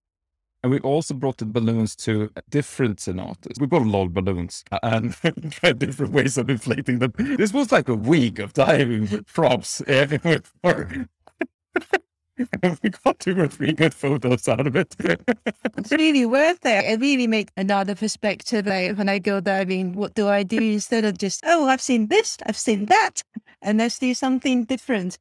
And 0.63 0.71
we 0.71 0.81
also 0.81 1.15
brought 1.15 1.39
the 1.39 1.47
balloons 1.47 1.97
to 1.97 2.31
different 2.51 2.99
cenotes. 2.99 3.59
We 3.59 3.67
brought 3.67 3.87
a 3.87 3.89
lot 3.89 4.05
of 4.05 4.13
balloons 4.13 4.65
and 4.83 5.15
tried 5.51 5.79
different 5.79 6.13
ways 6.13 6.37
of 6.37 6.51
inflating 6.51 6.99
them. 6.99 7.15
This 7.17 7.55
was 7.55 7.73
like 7.73 7.89
a 7.89 7.95
week 7.95 8.39
of 8.39 8.53
diving 8.53 9.09
with 9.09 9.25
props. 9.33 9.81
with 12.39 12.81
we 12.83 12.91
got 12.91 13.19
two 13.19 13.41
or 13.41 13.49
three 13.49 13.73
good 13.73 13.95
photos 13.95 14.49
out 14.49 14.67
of 14.67 14.77
it. 14.77 14.95
it's 14.99 15.93
really 15.93 16.27
worth 16.27 16.65
it. 16.65 16.85
It 16.85 17.01
really 17.01 17.27
makes 17.27 17.53
another 17.57 17.95
perspective. 17.95 18.67
Like 18.67 18.97
when 18.97 19.09
I 19.09 19.19
go 19.19 19.41
there, 19.41 19.61
I 19.61 19.65
mean, 19.65 19.95
what 19.95 20.15
do 20.15 20.29
I 20.29 20.43
do 20.43 20.59
instead 20.59 21.05
of 21.05 21.19
just, 21.19 21.43
oh, 21.45 21.67
I've 21.67 21.83
seen 21.83 22.09
this, 22.09 22.39
I've 22.47 22.57
seen 22.57 22.87
that, 22.87 23.23
and 23.63 23.79
let's 23.79 23.99
do 23.99 24.15
something 24.15 24.65
different. 24.65 25.19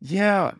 Yeah. 0.00 0.52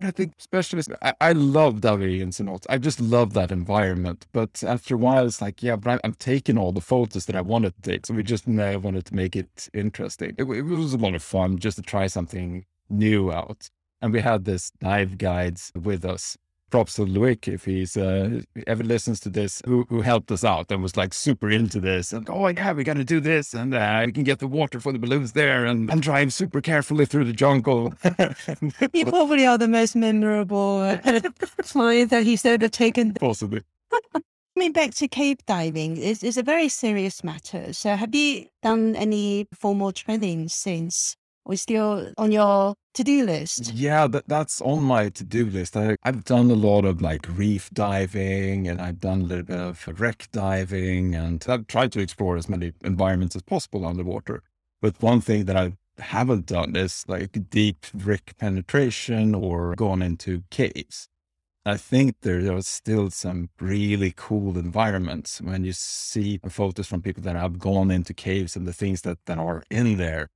I 0.00 0.12
think 0.12 0.34
especially, 0.38 0.82
I, 1.02 1.12
I 1.20 1.32
love 1.32 1.80
diving 1.80 2.20
in 2.20 2.30
cenotes. 2.30 2.66
I 2.68 2.78
just 2.78 3.00
love 3.00 3.32
that 3.34 3.50
environment. 3.50 4.26
But 4.32 4.62
after 4.62 4.94
a 4.94 4.98
while, 4.98 5.26
it's 5.26 5.42
like, 5.42 5.60
yeah, 5.60 5.74
but 5.74 5.90
I'm, 5.90 6.00
I'm 6.04 6.14
taking 6.14 6.56
all 6.56 6.70
the 6.70 6.80
photos 6.80 7.26
that 7.26 7.34
I 7.34 7.40
wanted 7.40 7.74
to 7.74 7.82
take. 7.82 8.06
So 8.06 8.14
we 8.14 8.22
just 8.22 8.46
uh, 8.48 8.78
wanted 8.80 9.06
to 9.06 9.14
make 9.14 9.34
it 9.34 9.68
interesting. 9.74 10.36
It, 10.38 10.44
it 10.44 10.62
was 10.62 10.94
a 10.94 10.98
lot 10.98 11.16
of 11.16 11.22
fun 11.22 11.58
just 11.58 11.78
to 11.78 11.82
try 11.82 12.06
something 12.06 12.64
new 12.88 13.32
out. 13.32 13.70
And 14.00 14.12
we 14.12 14.20
had 14.20 14.44
this 14.44 14.70
dive 14.80 15.18
guides 15.18 15.72
with 15.74 16.04
us. 16.04 16.36
Props 16.70 16.94
to 16.94 17.06
Luik 17.06 17.48
if 17.48 17.64
he's 17.64 17.96
uh, 17.96 18.42
ever 18.66 18.84
listens 18.84 19.20
to 19.20 19.30
this, 19.30 19.62
who, 19.64 19.86
who 19.88 20.02
helped 20.02 20.30
us 20.30 20.44
out 20.44 20.70
and 20.70 20.82
was 20.82 20.98
like 20.98 21.14
super 21.14 21.48
into 21.50 21.80
this. 21.80 22.12
And 22.12 22.28
oh 22.28 22.46
yeah, 22.48 22.74
we 22.74 22.84
got 22.84 22.98
to 22.98 23.04
do 23.04 23.20
this, 23.20 23.54
and 23.54 23.74
uh, 23.74 24.02
we 24.04 24.12
can 24.12 24.22
get 24.22 24.38
the 24.38 24.46
water 24.46 24.78
for 24.78 24.92
the 24.92 24.98
balloons 24.98 25.32
there, 25.32 25.64
and, 25.64 25.90
and 25.90 26.02
drive 26.02 26.30
super 26.34 26.60
carefully 26.60 27.06
through 27.06 27.24
the 27.24 27.32
jungle. 27.32 27.94
you 28.92 29.06
probably 29.06 29.46
are 29.46 29.56
the 29.56 29.66
most 29.66 29.96
memorable 29.96 30.80
uh, 30.80 30.98
flight 31.62 32.10
that 32.10 32.24
he's 32.24 32.44
ever 32.44 32.68
taken. 32.68 33.14
Possibly. 33.14 33.62
Coming 34.54 34.72
back 34.72 34.92
to 34.94 35.08
cave 35.08 35.38
diving 35.46 35.96
is, 35.96 36.22
is 36.22 36.36
a 36.36 36.42
very 36.42 36.68
serious 36.68 37.24
matter. 37.24 37.72
So, 37.72 37.96
have 37.96 38.14
you 38.14 38.46
done 38.62 38.94
any 38.96 39.46
formal 39.54 39.92
training 39.92 40.48
since 40.48 41.16
we 41.48 41.56
still 41.56 42.12
on 42.18 42.30
your 42.30 42.74
to-do 42.94 43.24
list? 43.24 43.72
Yeah, 43.72 44.06
that, 44.06 44.28
that's 44.28 44.60
on 44.60 44.82
my 44.82 45.08
to-do 45.08 45.46
list. 45.46 45.76
I, 45.76 45.96
I've 46.04 46.24
done 46.24 46.50
a 46.50 46.54
lot 46.54 46.84
of 46.84 47.00
like 47.00 47.26
reef 47.28 47.70
diving 47.70 48.68
and 48.68 48.80
I've 48.80 49.00
done 49.00 49.22
a 49.22 49.24
little 49.24 49.44
bit 49.44 49.58
of 49.58 50.00
wreck 50.00 50.28
diving 50.30 51.14
and 51.14 51.44
I've 51.48 51.66
tried 51.66 51.90
to 51.92 52.00
explore 52.00 52.36
as 52.36 52.48
many 52.48 52.72
environments 52.84 53.34
as 53.34 53.42
possible 53.42 53.86
underwater. 53.86 54.42
But 54.82 55.02
one 55.02 55.20
thing 55.22 55.46
that 55.46 55.56
I 55.56 55.72
haven't 55.98 56.46
done 56.46 56.76
is 56.76 57.04
like 57.08 57.50
deep 57.50 57.86
wreck 57.94 58.36
penetration 58.38 59.34
or 59.34 59.74
gone 59.74 60.02
into 60.02 60.42
caves. 60.50 61.08
I 61.64 61.76
think 61.76 62.16
there 62.20 62.54
are 62.54 62.62
still 62.62 63.10
some 63.10 63.50
really 63.60 64.12
cool 64.16 64.56
environments 64.56 65.40
when 65.40 65.64
you 65.64 65.72
see 65.72 66.40
photos 66.48 66.86
from 66.86 67.02
people 67.02 67.22
that 67.24 67.36
have 67.36 67.58
gone 67.58 67.90
into 67.90 68.14
caves 68.14 68.54
and 68.54 68.66
the 68.66 68.72
things 68.72 69.02
that, 69.02 69.18
that 69.26 69.38
are 69.38 69.62
in 69.70 69.96
there 69.96 70.28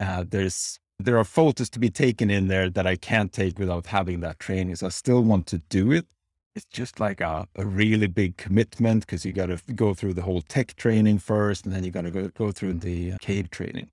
uh, 0.00 0.24
there's 0.28 0.80
there 0.98 1.18
are 1.18 1.24
photos 1.24 1.70
to 1.70 1.78
be 1.78 1.90
taken 1.90 2.30
in 2.30 2.48
there 2.48 2.68
that 2.68 2.86
I 2.86 2.96
can't 2.96 3.32
take 3.32 3.58
without 3.58 3.86
having 3.86 4.20
that 4.20 4.38
training. 4.38 4.76
So 4.76 4.86
I 4.86 4.90
still 4.90 5.22
want 5.22 5.46
to 5.46 5.58
do 5.70 5.92
it. 5.92 6.06
It's 6.54 6.66
just 6.66 7.00
like 7.00 7.20
a, 7.20 7.46
a 7.56 7.64
really 7.64 8.06
big 8.06 8.36
commitment 8.36 9.06
because 9.06 9.24
you 9.24 9.32
got 9.32 9.46
to 9.46 9.58
go 9.74 9.94
through 9.94 10.14
the 10.14 10.22
whole 10.22 10.42
tech 10.42 10.74
training 10.76 11.20
first, 11.20 11.64
and 11.64 11.74
then 11.74 11.84
you 11.84 11.90
got 11.90 12.02
to 12.02 12.10
go, 12.10 12.28
go 12.28 12.50
through 12.50 12.74
the 12.74 13.14
cave 13.20 13.50
training. 13.50 13.88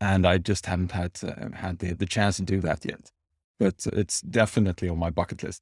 And 0.00 0.26
I 0.26 0.38
just 0.38 0.66
haven't 0.66 0.92
had 0.92 1.12
uh, 1.22 1.56
had 1.56 1.78
the, 1.80 1.92
the 1.92 2.06
chance 2.06 2.36
to 2.36 2.42
do 2.42 2.60
that 2.60 2.84
yet. 2.84 3.10
But 3.60 3.86
it's 3.92 4.20
definitely 4.20 4.88
on 4.88 4.98
my 4.98 5.10
bucket 5.10 5.42
list. 5.42 5.60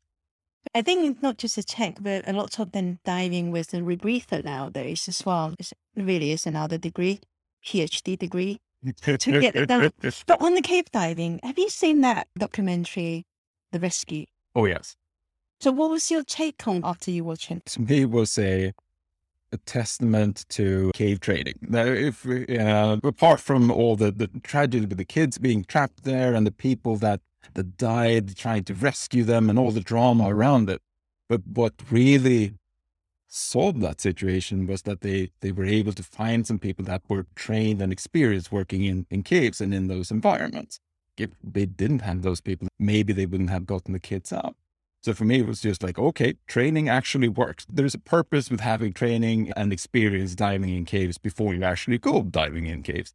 I 0.75 0.83
think 0.83 1.05
it's 1.05 1.23
not 1.23 1.39
just 1.39 1.59
a 1.59 1.63
tech, 1.63 1.97
but 2.01 2.29
a 2.29 2.33
lot 2.33 2.59
of 2.59 2.73
them 2.73 2.99
diving 3.05 3.51
with 3.51 3.69
the 3.69 3.79
rebreather 3.79 4.45
nowadays 4.45 5.09
as 5.09 5.25
well. 5.27 5.55
It 5.59 5.73
really 5.95 6.33
is 6.33 6.47
another 6.47 6.79
degree, 6.79 7.21
PhD 7.65 8.19
degree 8.19 8.61
to 8.93 9.41
get 9.41 9.57
it 9.57 9.67
done. 9.67 9.91
But 10.27 10.41
on 10.43 10.55
the 10.55 10.63
cave 10.63 10.91
diving, 10.91 11.41
have 11.43 11.59
you 11.59 11.69
seen 11.69 12.01
that 12.03 12.29
documentary, 12.39 13.25
The 13.73 13.81
Rescue? 13.81 14.27
Oh, 14.55 14.67
yes. 14.67 14.97
So, 15.61 15.73
what 15.73 15.91
was 15.91 16.11
your 16.11 16.23
take 16.23 16.67
on 16.69 16.83
after 16.85 17.11
you 17.11 17.25
watched 17.25 17.51
it? 17.51 17.65
To 17.67 17.83
me, 17.83 18.03
it 18.03 18.11
was 18.11 18.39
a 18.39 18.73
a 19.53 19.57
testament 19.59 20.45
to 20.49 20.91
cave 20.95 21.21
training. 21.21 21.55
Now, 21.63 21.85
if 21.85 22.27
uh, 22.27 22.97
apart 23.05 23.41
from 23.41 23.71
all 23.71 23.97
the, 23.97 24.11
the 24.11 24.29
tragedy 24.43 24.87
with 24.87 24.99
the 24.99 25.05
kids 25.05 25.39
being 25.39 25.65
trapped 25.65 26.05
there 26.05 26.35
and 26.35 26.47
the 26.47 26.53
people 26.53 26.97
that 26.97 27.21
that 27.55 27.77
died 27.77 28.37
trying 28.37 28.65
to 28.65 28.75
rescue 28.75 29.25
them 29.25 29.49
and 29.49 29.59
all 29.59 29.71
the 29.71 29.81
drama 29.81 30.29
around 30.29 30.69
it, 30.69 30.83
but 31.29 31.43
what 31.47 31.75
really 31.91 32.55
solved 33.29 33.81
that 33.81 34.01
situation 34.01 34.67
was 34.67 34.83
that 34.83 35.01
they 35.01 35.31
they 35.41 35.53
were 35.53 35.65
able 35.65 35.93
to 35.93 36.03
find 36.03 36.47
some 36.47 36.59
people 36.59 36.85
that 36.85 37.03
were 37.09 37.27
trained 37.35 37.83
and 37.83 37.93
experienced 37.93 38.53
working 38.53 38.85
in 38.85 39.07
in 39.11 39.23
caves 39.23 39.61
and 39.61 39.75
in 39.75 39.89
those 39.89 40.11
environments 40.11 40.79
if 41.19 41.31
they 41.43 41.67
didn't 41.67 42.01
have 42.01 42.23
those 42.23 42.41
people 42.41 42.69
maybe 42.79 43.13
they 43.13 43.27
wouldn't 43.27 43.51
have 43.51 43.67
gotten 43.67 43.93
the 43.93 43.99
kids 43.99 44.33
out 44.33 44.55
so 45.03 45.13
for 45.13 45.25
me 45.25 45.41
it 45.41 45.47
was 45.47 45.61
just 45.61 45.83
like 45.83 45.99
okay 45.99 46.35
training 46.47 46.89
actually 46.89 47.29
works 47.29 47.67
there's 47.69 47.95
a 47.95 47.99
purpose 47.99 48.51
with 48.51 48.61
having 48.61 48.93
training 48.93 49.53
and 49.57 49.73
experience 49.73 50.35
diving 50.35 50.75
in 50.75 50.85
caves 50.85 51.19
before 51.19 51.53
you 51.53 51.65
actually 51.65 51.99
go 51.99 52.23
diving 52.23 52.67
in 52.67 52.83
caves 52.83 53.13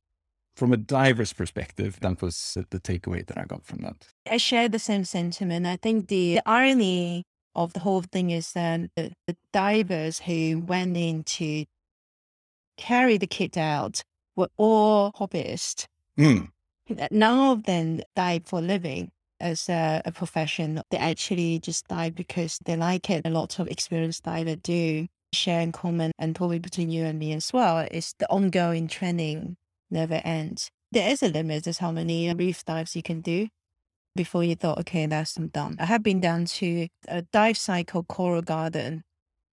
from 0.56 0.74
a 0.74 0.78
diver's 0.78 1.34
perspective, 1.34 1.98
that 2.02 2.22
was 2.22 2.58
the 2.70 2.80
takeaway 2.80 3.26
that 3.26 3.38
I 3.38 3.46
got 3.46 3.66
from 3.66 3.80
that. 3.80 4.08
I 4.30 4.38
share 4.38 4.70
the 4.70 4.80
same 4.80 5.06
sentiment. 5.06 5.66
I 5.66 5.78
think 5.78 6.08
the, 6.08 6.36
the 6.36 6.42
irony 6.46 7.24
of 7.56 7.74
the 7.74 7.80
whole 7.80 8.02
thing 8.02 8.32
is 8.32 8.54
that 8.54 8.90
the, 8.96 9.12
the 9.28 9.36
divers 9.52 10.20
who 10.20 10.60
went 10.66 10.98
in 10.98 11.24
to 11.24 11.66
carry 12.78 13.18
the 13.18 13.28
kit 13.28 13.58
out 13.58 14.04
were 14.36 14.50
all 14.58 15.12
hobbyists. 15.14 15.86
Mm. 16.18 16.50
None 17.12 17.52
of 17.52 17.64
them 17.64 18.02
dive 18.16 18.46
for 18.46 18.60
a 18.60 18.62
living 18.62 19.12
as 19.40 19.70
a, 19.70 20.02
a, 20.06 20.12
profession. 20.12 20.82
They 20.92 20.98
actually 20.98 21.60
just 21.60 21.88
dive 21.88 22.16
because 22.16 22.60
they 22.66 22.76
like 22.76 23.10
it. 23.10 23.26
A 23.26 23.30
lot 23.30 23.60
of 23.60 23.68
experienced 23.68 24.24
divers 24.24 24.58
do 24.58 25.08
share 25.34 25.62
in 25.62 25.72
common, 25.72 26.12
and 26.20 26.36
probably 26.36 26.60
between 26.60 26.90
you 26.90 27.06
and 27.06 27.18
me 27.18 27.34
as 27.34 27.54
well, 27.54 27.88
is 27.92 28.14
the 28.20 28.30
ongoing 28.30 28.88
training 28.88 29.56
never 29.90 30.22
ends. 30.26 30.70
There 30.92 31.10
is 31.10 31.24
a 31.24 31.30
limit 31.30 31.68
as 31.68 31.78
how 31.78 31.92
many 31.92 32.34
reef 32.34 32.66
dives 32.66 32.96
you 32.96 33.04
can 33.04 33.22
do 33.22 33.48
before 34.16 34.44
you 34.44 34.56
thought, 34.56 34.80
okay, 34.80 35.06
that's 35.06 35.38
I'm 35.38 35.48
done. 35.48 35.78
I 35.80 35.86
have 35.86 36.04
been 36.04 36.20
down 36.20 36.46
to 36.46 36.88
a 37.08 37.22
dive 37.22 37.58
site 37.58 37.88
called 37.88 38.08
Coral 38.08 38.42
Garden 38.42 39.04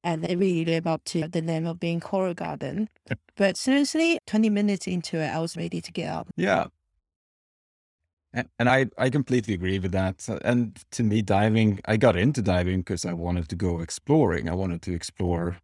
and 0.04 0.24
it 0.24 0.38
really 0.38 0.64
live 0.64 0.86
up 0.86 1.04
to 1.04 1.28
the 1.28 1.42
name 1.42 1.66
of 1.66 1.80
being 1.80 2.00
Coral 2.00 2.34
Garden. 2.34 2.88
but 3.36 3.56
seriously, 3.56 4.18
20 4.26 4.50
minutes 4.50 4.86
into 4.86 5.18
it, 5.18 5.28
I 5.28 5.38
was 5.38 5.56
ready 5.56 5.80
to 5.80 5.92
get 5.92 6.08
up. 6.08 6.28
Yeah. 6.36 6.66
And 8.58 8.68
I, 8.68 8.86
I 8.98 9.10
completely 9.10 9.54
agree 9.54 9.78
with 9.78 9.92
that. 9.92 10.28
And 10.44 10.78
to 10.92 11.02
me, 11.02 11.22
diving, 11.22 11.80
I 11.86 11.96
got 11.96 12.14
into 12.14 12.42
diving 12.42 12.80
because 12.80 13.04
I 13.04 13.14
wanted 13.14 13.48
to 13.48 13.56
go 13.56 13.80
exploring. 13.80 14.48
I 14.48 14.54
wanted 14.54 14.82
to 14.82 14.94
explore 14.94 15.58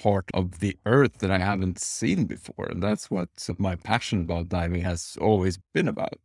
part 0.00 0.24
of 0.32 0.60
the 0.60 0.76
earth 0.86 1.18
that 1.18 1.30
I 1.30 1.38
haven't 1.38 1.80
seen 1.80 2.24
before. 2.24 2.66
And 2.66 2.82
that's 2.82 3.10
what 3.10 3.28
my 3.58 3.76
passion 3.76 4.22
about 4.22 4.48
diving 4.48 4.82
has 4.82 5.18
always 5.20 5.58
been 5.74 5.88
about. 5.88 6.18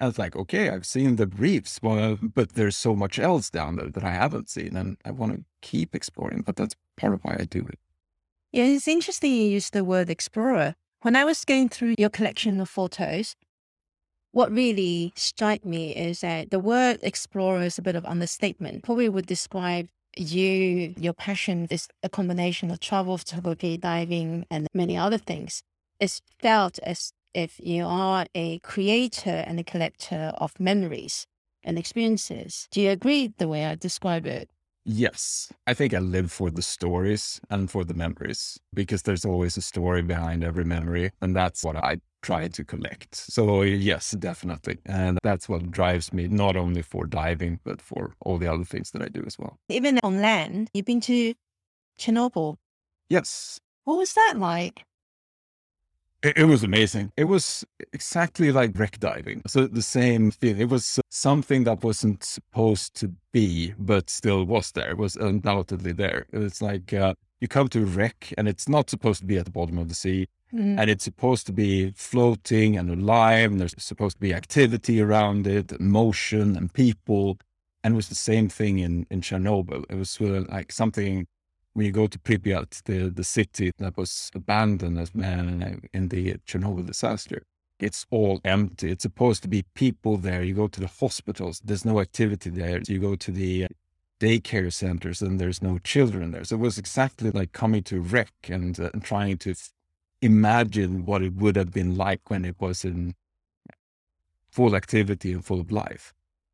I 0.00 0.06
was 0.06 0.18
like, 0.18 0.34
okay, 0.34 0.70
I've 0.70 0.86
seen 0.86 1.16
the 1.16 1.26
reefs, 1.26 1.78
well, 1.82 2.18
but 2.22 2.54
there's 2.54 2.76
so 2.76 2.96
much 2.96 3.18
else 3.18 3.50
down 3.50 3.76
there 3.76 3.90
that 3.90 4.02
I 4.02 4.12
haven't 4.12 4.48
seen, 4.48 4.76
and 4.76 4.96
I 5.04 5.10
want 5.10 5.32
to 5.32 5.44
keep 5.60 5.94
exploring. 5.94 6.40
But 6.40 6.56
that's 6.56 6.74
part 6.96 7.12
of 7.12 7.20
why 7.22 7.36
I 7.38 7.44
do 7.44 7.66
it. 7.68 7.78
Yeah, 8.50 8.64
it's 8.64 8.88
interesting 8.88 9.32
you 9.32 9.44
use 9.44 9.70
the 9.70 9.84
word 9.84 10.08
explorer. 10.08 10.74
When 11.02 11.16
I 11.16 11.24
was 11.24 11.44
going 11.44 11.68
through 11.68 11.94
your 11.98 12.10
collection 12.10 12.60
of 12.60 12.68
photos, 12.68 13.36
what 14.32 14.50
really 14.50 15.12
struck 15.16 15.64
me 15.64 15.94
is 15.94 16.20
that 16.20 16.50
the 16.50 16.58
word 16.58 16.98
explorer 17.02 17.62
is 17.62 17.78
a 17.78 17.82
bit 17.82 17.96
of 17.96 18.04
understatement. 18.06 18.84
Probably 18.84 19.08
would 19.08 19.26
describe 19.26 19.88
you, 20.16 20.94
your 20.96 21.12
passion 21.12 21.66
is 21.70 21.88
a 22.02 22.08
combination 22.08 22.70
of 22.70 22.80
travel 22.80 23.18
photography, 23.18 23.76
diving, 23.76 24.46
and 24.50 24.66
many 24.74 24.96
other 24.96 25.18
things. 25.18 25.62
It's 25.98 26.22
felt 26.38 26.78
as 26.82 27.12
if 27.34 27.60
you 27.60 27.84
are 27.86 28.26
a 28.34 28.58
creator 28.60 29.44
and 29.46 29.58
a 29.60 29.64
collector 29.64 30.32
of 30.38 30.58
memories 30.58 31.26
and 31.62 31.78
experiences. 31.78 32.68
Do 32.70 32.80
you 32.80 32.90
agree 32.90 33.32
the 33.36 33.48
way 33.48 33.66
I 33.66 33.74
describe 33.74 34.26
it? 34.26 34.50
Yes. 34.84 35.52
I 35.66 35.74
think 35.74 35.92
I 35.92 35.98
live 35.98 36.32
for 36.32 36.50
the 36.50 36.62
stories 36.62 37.40
and 37.50 37.70
for 37.70 37.84
the 37.84 37.94
memories 37.94 38.58
because 38.72 39.02
there's 39.02 39.24
always 39.24 39.56
a 39.56 39.62
story 39.62 40.02
behind 40.02 40.42
every 40.42 40.64
memory. 40.64 41.10
And 41.20 41.36
that's 41.36 41.62
what 41.62 41.76
I 41.76 41.98
try 42.22 42.48
to 42.48 42.64
collect. 42.64 43.14
So, 43.14 43.62
yes, 43.62 44.12
definitely. 44.12 44.78
And 44.86 45.18
that's 45.22 45.48
what 45.48 45.70
drives 45.70 46.12
me, 46.12 46.28
not 46.28 46.56
only 46.56 46.82
for 46.82 47.06
diving, 47.06 47.60
but 47.62 47.80
for 47.82 48.14
all 48.20 48.38
the 48.38 48.50
other 48.52 48.64
things 48.64 48.90
that 48.92 49.02
I 49.02 49.08
do 49.08 49.22
as 49.26 49.38
well. 49.38 49.58
Even 49.68 50.00
on 50.02 50.20
land, 50.20 50.70
you've 50.72 50.86
been 50.86 51.00
to 51.02 51.34
Chernobyl. 51.98 52.56
Yes. 53.08 53.60
What 53.84 53.98
was 53.98 54.14
that 54.14 54.34
like? 54.36 54.84
It, 56.22 56.36
it, 56.36 56.44
was 56.44 56.62
amazing. 56.62 57.12
It 57.16 57.24
was 57.24 57.64
exactly 57.92 58.52
like 58.52 58.78
wreck 58.78 58.98
diving. 58.98 59.42
So 59.46 59.66
the 59.66 59.82
same 59.82 60.30
thing. 60.30 60.58
It 60.58 60.68
was 60.68 61.00
something 61.08 61.64
that 61.64 61.82
wasn't 61.82 62.22
supposed 62.24 62.94
to 62.96 63.12
be, 63.32 63.74
but 63.78 64.10
still 64.10 64.44
was 64.44 64.72
there. 64.72 64.90
It 64.90 64.98
was 64.98 65.16
undoubtedly 65.16 65.92
there. 65.92 66.26
It's 66.32 66.60
like 66.60 66.92
uh, 66.92 67.14
you 67.40 67.48
come 67.48 67.68
to 67.68 67.82
a 67.82 67.86
wreck 67.86 68.34
and 68.36 68.48
it's 68.48 68.68
not 68.68 68.90
supposed 68.90 69.20
to 69.20 69.26
be 69.26 69.38
at 69.38 69.46
the 69.46 69.50
bottom 69.50 69.78
of 69.78 69.88
the 69.88 69.94
sea. 69.94 70.26
Mm-hmm. 70.52 70.78
And 70.78 70.90
it's 70.90 71.04
supposed 71.04 71.46
to 71.46 71.52
be 71.52 71.92
floating 71.92 72.76
and 72.76 72.90
alive, 72.90 73.52
and 73.52 73.60
there's 73.60 73.74
supposed 73.78 74.16
to 74.16 74.20
be 74.20 74.34
activity 74.34 75.00
around 75.00 75.46
it, 75.46 75.80
motion 75.80 76.56
and 76.56 76.72
people. 76.72 77.38
And 77.84 77.94
it 77.94 77.96
was 77.96 78.08
the 78.08 78.16
same 78.16 78.48
thing 78.48 78.80
in, 78.80 79.06
in 79.10 79.20
Chernobyl. 79.20 79.84
It 79.88 79.94
was 79.94 80.10
sort 80.10 80.32
of 80.32 80.48
like 80.48 80.72
something 80.72 81.28
when 81.74 81.86
you 81.86 81.92
go 81.92 82.06
to 82.06 82.18
Pripyat, 82.18 82.82
the, 82.84 83.10
the 83.10 83.24
city 83.24 83.70
that 83.78 83.96
was 83.96 84.30
abandoned 84.34 84.98
as 84.98 85.14
man 85.14 85.88
in 85.92 86.08
the 86.08 86.34
Chernobyl 86.46 86.86
disaster. 86.86 87.42
It's 87.78 88.06
all 88.10 88.40
empty. 88.44 88.90
It's 88.90 89.02
supposed 89.02 89.42
to 89.42 89.48
be 89.48 89.64
people 89.74 90.16
there. 90.16 90.42
You 90.42 90.54
go 90.54 90.68
to 90.68 90.80
the 90.80 90.86
hospitals, 90.86 91.60
there's 91.64 91.84
no 91.84 92.00
activity 92.00 92.50
there. 92.50 92.82
You 92.86 92.98
go 92.98 93.16
to 93.16 93.30
the 93.30 93.68
daycare 94.20 94.72
centers 94.72 95.22
and 95.22 95.40
there's 95.40 95.62
no 95.62 95.78
children 95.78 96.32
there. 96.32 96.44
So 96.44 96.56
it 96.56 96.60
was 96.60 96.76
exactly 96.76 97.30
like 97.30 97.52
coming 97.52 97.82
to 97.84 98.00
wreck 98.00 98.34
and, 98.48 98.78
uh, 98.78 98.90
and 98.92 99.02
trying 99.02 99.38
to 99.38 99.52
f- 99.52 99.70
imagine 100.20 101.06
what 101.06 101.22
it 101.22 101.34
would 101.34 101.56
have 101.56 101.72
been 101.72 101.96
like 101.96 102.28
when 102.28 102.44
it 102.44 102.56
was 102.60 102.84
in 102.84 103.14
full 104.50 104.76
activity 104.76 105.32
and 105.32 105.42
full 105.44 105.60
of 105.60 105.72
life. 105.72 106.12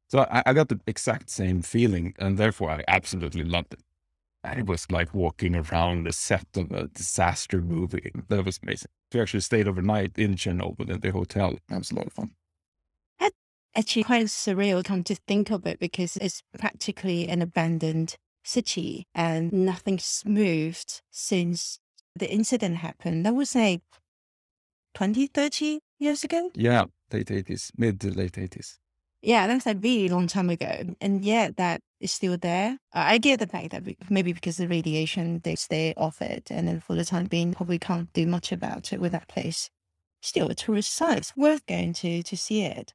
So 0.08 0.20
I, 0.30 0.44
I 0.46 0.52
got 0.52 0.68
the 0.68 0.78
exact 0.86 1.30
same 1.30 1.62
feeling, 1.62 2.14
and 2.18 2.38
therefore 2.38 2.70
I 2.70 2.84
absolutely 2.86 3.42
loved 3.42 3.72
it. 3.74 3.80
It 4.44 4.66
was 4.66 4.90
like 4.90 5.12
walking 5.12 5.56
around 5.56 6.04
the 6.04 6.12
set 6.12 6.46
of 6.56 6.70
a 6.70 6.88
disaster 6.88 7.60
movie. 7.60 8.12
That 8.28 8.44
was 8.44 8.60
amazing. 8.62 8.90
We 9.12 9.20
actually 9.20 9.40
stayed 9.40 9.66
overnight 9.66 10.18
in 10.18 10.34
Chernobyl 10.36 10.88
in 10.88 11.00
the 11.00 11.10
hotel. 11.10 11.56
That 11.68 11.78
was 11.78 11.90
a 11.90 11.94
lot 11.96 12.06
of 12.06 12.12
fun 12.12 12.30
It's 13.20 13.34
actually 13.74 14.04
quite 14.04 14.26
surreal 14.26 14.84
come 14.84 15.02
to 15.04 15.14
think 15.14 15.50
of 15.50 15.66
it 15.66 15.78
because 15.80 16.16
it's 16.16 16.42
practically 16.58 17.28
an 17.28 17.42
abandoned 17.42 18.16
city 18.44 19.06
and 19.14 19.52
nothing's 19.52 20.22
moved 20.24 21.02
since 21.10 21.80
the 22.14 22.30
incident 22.30 22.76
happened. 22.76 23.26
That 23.26 23.34
was 23.34 23.54
like 23.54 23.82
20, 24.94 25.26
30 25.26 25.80
years 25.98 26.24
ago? 26.24 26.50
Yeah, 26.54 26.84
late 27.12 27.26
80s, 27.28 27.72
mid 27.76 28.00
to 28.00 28.10
late 28.10 28.32
80s. 28.32 28.78
Yeah, 29.22 29.46
that's 29.46 29.66
a 29.66 29.74
really 29.74 30.08
long 30.08 30.26
time 30.26 30.50
ago. 30.50 30.94
And 31.00 31.24
yet 31.24 31.56
that 31.56 31.80
is 32.00 32.12
still 32.12 32.36
there. 32.36 32.78
I 32.92 33.18
get 33.18 33.40
the 33.40 33.46
fact 33.46 33.70
that 33.70 33.82
maybe 34.10 34.32
because 34.32 34.56
the 34.56 34.68
radiation, 34.68 35.40
they 35.42 35.56
stay 35.56 35.94
off 35.96 36.22
it. 36.22 36.48
And 36.50 36.68
then 36.68 36.80
for 36.80 36.94
the 36.94 37.04
time 37.04 37.26
being, 37.26 37.52
probably 37.52 37.78
can't 37.78 38.12
do 38.12 38.26
much 38.26 38.52
about 38.52 38.92
it 38.92 39.00
with 39.00 39.12
that 39.12 39.28
place. 39.28 39.70
Still 40.22 40.48
a 40.48 40.54
tourist 40.54 40.92
site. 40.92 41.18
It's 41.18 41.36
worth 41.36 41.66
going 41.66 41.92
to 41.94 42.22
to 42.22 42.36
see 42.36 42.62
it. 42.62 42.94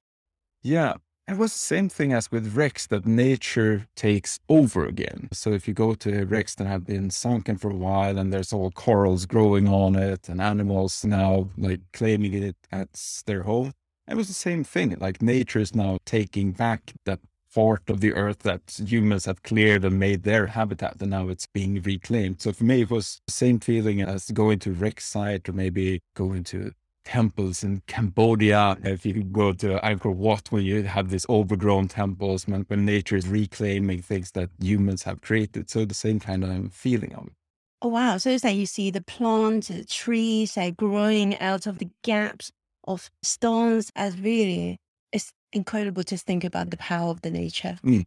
Yeah. 0.62 0.96
It 1.28 1.38
was 1.38 1.54
the 1.54 1.60
same 1.60 1.88
thing 1.88 2.12
as 2.12 2.32
with 2.32 2.56
wrecks 2.56 2.88
that 2.88 3.06
nature 3.06 3.88
takes 3.96 4.40
over 4.50 4.86
again. 4.86 5.30
So 5.32 5.54
if 5.54 5.68
you 5.68 5.74
go 5.74 5.94
to 5.96 6.26
wrecks 6.26 6.56
that 6.56 6.68
have 6.68 6.86
been 6.86 7.10
sunken 7.10 7.58
for 7.58 7.70
a 7.72 7.76
while 7.76 8.18
and 8.18 8.34
there's 8.34 8.52
all 8.52 8.72
corals 8.72 9.26
growing 9.26 9.68
on 9.68 9.96
it 9.96 10.28
and 10.28 10.42
animals 10.42 11.06
now 11.06 11.50
like 11.58 11.82
claiming 11.94 12.34
it 12.34 12.58
as 12.72 13.24
their 13.28 13.44
home, 13.44 13.72
it 14.12 14.18
was 14.18 14.28
the 14.28 14.34
same 14.34 14.64
thing. 14.64 14.96
Like 15.00 15.22
nature 15.22 15.60
is 15.60 15.74
now 15.74 15.98
taking 16.06 16.52
back 16.52 16.94
that 17.06 17.20
part 17.54 17.90
of 17.90 18.00
the 18.00 18.14
earth 18.14 18.40
that 18.40 18.80
humans 18.86 19.26
have 19.26 19.44
cleared 19.44 19.84
and 19.84 20.00
made 20.00 20.24
their 20.24 20.48
habitat 20.48 21.02
and 21.02 21.12
now 21.12 21.28
it's 21.30 21.48
being 21.48 21.82
reclaimed. 21.82 22.42
So 22.42 22.52
for 22.54 22.64
me, 22.64 22.82
it 22.82 22.90
was 22.90 23.22
the 23.28 23.34
same 23.34 23.60
feeling 23.60 24.02
as 24.02 24.32
going 24.32 24.60
to 24.60 24.72
wreck 24.72 25.02
site 25.02 25.50
or 25.50 25.54
maybe 25.54 26.02
going 26.16 26.44
to 26.46 26.72
temples 27.04 27.64
in 27.64 27.82
Cambodia. 27.88 28.78
If 28.84 29.06
you 29.06 29.24
go 29.24 29.54
to 29.54 29.80
Angkor 29.80 30.14
Wat, 30.14 30.52
where 30.52 30.62
you 30.62 30.84
have 30.84 31.10
these 31.10 31.26
overgrown 31.30 31.88
temples, 31.88 32.48
when, 32.48 32.62
when 32.64 32.86
nature 32.86 33.16
is 33.16 33.28
reclaiming 33.28 34.02
things 34.02 34.32
that 34.32 34.50
humans 34.60 35.04
have 35.04 35.22
created. 35.22 35.70
So 35.70 35.86
the 35.86 35.94
same 35.94 36.20
kind 36.20 36.44
of 36.44 36.74
feeling 36.74 37.14
of 37.16 37.28
it. 37.28 37.34
Oh, 37.82 37.88
wow. 37.88 38.18
So 38.18 38.30
it's 38.30 38.44
like 38.44 38.58
you 38.58 38.68
see 38.68 38.92
the 38.92 39.02
plants, 39.02 39.70
the 39.70 39.84
trees 39.84 40.56
are 40.58 40.72
growing 40.72 41.38
out 41.40 41.66
of 41.66 41.80
the 41.80 41.90
gaps 42.04 42.52
of 42.86 43.10
stones 43.22 43.92
as 43.96 44.20
really, 44.20 44.80
it's 45.12 45.32
incredible 45.54 46.04
to 46.04 46.18
think 46.18 46.44
about 46.44 46.70
the 46.70 46.78
power 46.78 47.10
of 47.10 47.22
the 47.22 47.32
nature, 47.32 47.78
mm. 47.84 48.04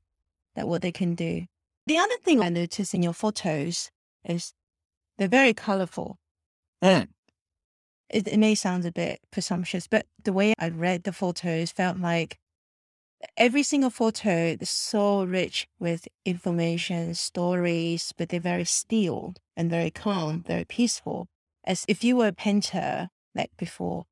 that 0.55 0.68
what 0.68 0.83
they 0.83 0.92
can 0.92 1.14
do. 1.14 1.46
The 1.87 1.98
other 1.98 2.16
thing 2.22 2.40
I 2.40 2.48
noticed 2.48 2.94
in 2.94 3.03
your 3.03 3.12
photos 3.12 3.90
is 4.25 4.53
they're 5.18 5.29
very 5.29 5.55
colorful. 5.55 6.16
Mm 6.83 7.09
it, 8.14 8.29
it 8.29 8.38
may 8.38 8.55
sound 8.55 8.85
a 8.85 8.92
bit 8.92 9.20
presumptuous, 9.31 9.88
but 9.88 10.07
the 10.22 10.33
way 10.33 10.55
I 10.59 10.68
read 10.68 11.03
the 11.03 11.12
photos 11.12 11.72
felt 11.72 11.98
like 11.98 12.38
every 13.37 13.62
single 13.62 13.90
photo 13.90 14.57
is 14.61 14.70
so 14.70 15.25
rich 15.25 15.66
with 15.79 16.07
information, 16.25 17.14
stories, 17.14 18.12
but 18.16 18.29
they're 18.29 18.40
very 18.40 18.64
still 18.64 19.35
and 19.57 19.68
very 19.68 19.90
calm, 19.90 20.44
very 20.46 20.64
peaceful. 20.64 21.27
As 21.64 21.85
if 21.88 22.05
you 22.05 22.16
were 22.16 22.29
a 22.29 22.33
painter, 22.33 23.09
like 23.35 23.51
before 23.57 24.05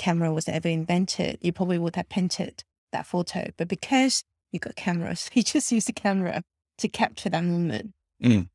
camera 0.00 0.32
was 0.32 0.48
ever 0.48 0.68
invented, 0.68 1.38
you 1.42 1.52
probably 1.52 1.78
would 1.78 1.94
have 1.94 2.08
painted 2.08 2.64
that 2.90 3.06
photo. 3.06 3.50
But 3.58 3.68
because 3.68 4.24
you 4.50 4.58
got 4.58 4.74
cameras, 4.74 5.30
you 5.34 5.42
just 5.42 5.70
use 5.70 5.84
the 5.84 5.92
camera 5.92 6.42
to 6.78 6.88
capture 6.88 7.28
that 7.28 7.44
moment. 7.44 7.92
Mm. 8.22 8.48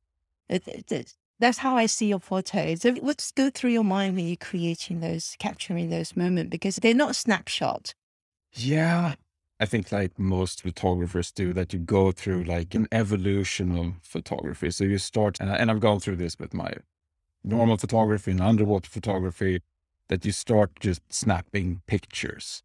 It, 0.50 0.92
it, 0.92 1.14
that's 1.40 1.60
how 1.60 1.78
I 1.78 1.86
see 1.86 2.08
your 2.08 2.20
photos. 2.20 2.82
So 2.82 2.94
what's 2.96 3.32
go 3.32 3.50
through 3.52 3.72
your 3.72 3.84
mind 3.84 4.16
when 4.16 4.28
you're 4.28 4.38
creating 4.38 5.00
those, 5.02 5.36
capturing 5.38 5.90
those 5.90 6.18
moments? 6.18 6.50
Because 6.50 6.78
they're 6.78 6.94
not 6.96 7.16
snapshot. 7.16 7.94
Yeah. 8.54 9.16
I 9.60 9.66
think 9.66 9.92
like 9.92 10.18
most 10.18 10.64
photographers 10.64 11.32
do 11.32 11.54
that 11.54 11.72
you 11.72 11.80
go 11.80 12.12
through 12.12 12.44
like 12.44 12.74
an 12.74 12.88
evolution 12.92 13.78
of 13.78 13.94
photography. 14.02 14.72
So 14.72 14.84
you 14.84 14.98
start, 14.98 15.38
and, 15.40 15.50
I, 15.50 15.56
and 15.56 15.70
I've 15.72 15.80
gone 15.80 16.00
through 16.00 16.18
this 16.18 16.38
with 16.40 16.54
my 16.54 16.74
normal 17.44 17.78
photography 17.78 18.32
and 18.32 18.42
underwater 18.42 18.90
photography, 18.90 19.62
that 20.08 20.26
you 20.26 20.32
start 20.32 20.72
just 20.80 21.02
snapping 21.10 21.82
pictures. 21.88 22.64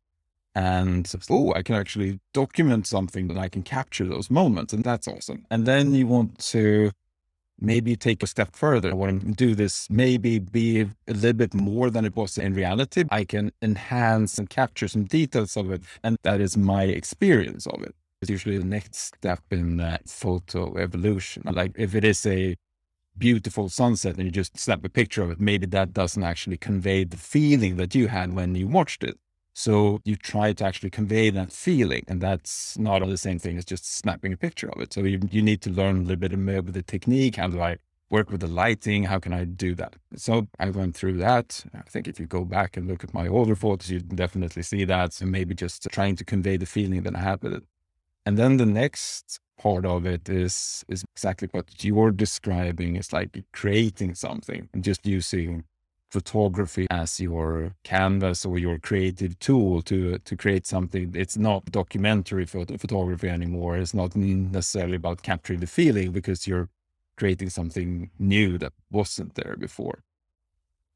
And 0.55 1.11
oh, 1.31 1.55
I 1.55 1.63
can 1.63 1.77
actually 1.77 2.21
document 2.35 2.87
something 2.87 3.29
that 3.29 3.39
I 3.39 3.49
can 3.49 3.63
capture 3.63 4.05
those 4.05 4.31
moments. 4.31 4.73
And 4.73 4.83
that's 4.83 5.07
awesome. 5.07 5.47
And 5.51 5.65
then 5.65 5.95
you 5.95 6.07
want 6.07 6.39
to 6.51 6.91
maybe 7.61 7.95
take 7.95 8.23
a 8.23 8.27
step 8.27 8.57
further. 8.57 8.91
I 8.91 8.95
want 8.95 9.21
to 9.23 9.33
do 9.33 9.55
this, 9.55 9.89
maybe 9.91 10.39
be 10.39 10.81
a 10.81 11.13
little 11.13 11.35
bit 11.35 11.55
more 11.55 11.91
than 11.91 12.05
it 12.05 12.17
was 12.17 12.39
in 12.39 12.55
reality. 12.55 13.05
I 13.11 13.25
can 13.25 13.53
enhance 13.63 14.39
and 14.39 14.49
capture 14.49 14.89
some 14.89 15.05
details 15.05 15.57
of 15.57 15.71
it. 15.71 15.83
And 16.03 16.17
that 16.23 16.41
is 16.41 16.57
my 16.57 16.85
experience 16.85 17.67
of 17.67 17.83
it. 17.83 17.95
It's 18.21 18.31
usually 18.31 18.59
the 18.59 18.65
next 18.65 18.97
step 18.97 19.43
in 19.51 19.77
that 19.79 20.09
photo 20.09 20.77
evolution. 20.77 21.43
Like 21.47 21.73
if 21.77 21.95
it 21.95 22.05
is 22.05 22.27
a 22.27 22.57
beautiful 23.17 23.69
sunset 23.69 24.17
and 24.17 24.25
you 24.25 24.31
just 24.31 24.59
snap 24.59 24.85
a 24.85 24.89
picture 24.89 25.23
of 25.23 25.31
it, 25.31 25.41
maybe 25.41 25.67
that 25.67 25.93
doesn't 25.93 26.23
actually 26.23 26.57
convey 26.57 27.05
the 27.05 27.17
feeling 27.17 27.77
that 27.77 27.95
you 27.95 28.09
had 28.09 28.35
when 28.35 28.55
you 28.55 28.67
watched 28.67 29.05
it. 29.05 29.19
So 29.53 30.01
you 30.05 30.17
try 30.17 30.53
to 30.53 30.65
actually 30.65 30.91
convey 30.91 31.31
that 31.31 31.53
feeling, 31.53 32.05
and 32.09 32.21
that's 32.21 32.79
not 32.79 33.07
the 33.07 33.17
same 33.19 33.39
thing 33.39 33.59
as 33.59 33.65
just 33.65 33.85
snapping 33.85 34.33
a 34.33 34.37
picture 34.37 34.71
of 34.71 34.81
it. 34.81 34.93
So 34.93 35.03
you, 35.03 35.21
you 35.31 35.43
need 35.43 35.61
to 35.63 35.71
learn 35.71 35.97
a 35.97 36.01
little 36.01 36.17
bit 36.17 36.39
more 36.39 36.63
with 36.63 36.75
the 36.75 36.83
technique. 36.83 37.37
How 37.37 37.49
do 37.49 37.61
I 37.61 37.77
work 38.11 38.31
with 38.31 38.41
the 38.41 38.47
lighting? 38.47 39.05
How 39.05 39.19
can 39.19 39.33
I 39.33 39.45
do 39.45 39.75
that? 39.75 39.97
So 40.17 40.49
I 40.59 40.71
went 40.71 40.97
through 40.97 41.19
that. 41.19 41.65
I 41.75 41.83
think 41.83 42.09
if 42.09 42.21
you 42.21 42.27
go 42.27 42.45
back 42.45 42.77
and 42.77 42.87
look 42.89 43.05
at 43.05 43.13
my 43.13 43.27
older 43.29 43.57
photos, 43.57 43.91
you 43.91 44.01
definitely 44.01 44.63
see 44.63 44.85
that. 44.85 45.13
So 45.13 45.27
maybe 45.27 45.55
just 45.55 45.89
trying 45.91 46.17
to 46.17 46.25
convey 46.25 46.57
the 46.57 46.67
feeling 46.67 47.03
that 47.03 47.17
I 47.17 47.21
have 47.21 47.43
with 47.43 47.55
it. 47.55 47.65
And 48.25 48.39
then 48.39 48.57
the 48.57 48.67
next 48.67 49.41
part 49.61 49.85
of 49.85 50.07
it 50.07 50.29
is 50.29 50.85
is 50.89 51.05
exactly 51.15 51.49
what 51.53 51.85
you're 51.85 52.13
describing. 52.13 52.97
It's 52.97 53.13
like 53.13 53.45
creating 53.53 54.15
something 54.15 54.69
and 54.73 54.83
just 54.85 55.07
using 55.07 55.65
photography 56.11 56.87
as 56.91 57.21
your 57.21 57.75
canvas 57.85 58.45
or 58.45 58.59
your 58.59 58.79
creative 58.79 59.39
tool 59.39 59.83
to 59.83 60.19
to 60.19 60.37
create 60.37 60.67
something. 60.67 61.13
It's 61.15 61.37
not 61.37 61.65
documentary 61.67 62.47
photo, 62.47 62.77
photography 62.79 63.29
anymore. 63.29 63.77
It's 63.77 63.95
not 63.95 64.17
necessarily 64.17 64.97
about 64.97 65.23
capturing 65.23 65.61
the 65.61 65.67
feeling 65.67 66.13
because 66.13 66.47
you're 66.49 66.69
creating 67.17 67.51
something 67.51 68.11
new 68.19 68.59
that 68.59 68.73
wasn't 68.91 69.35
there 69.35 69.57
before. 69.59 70.03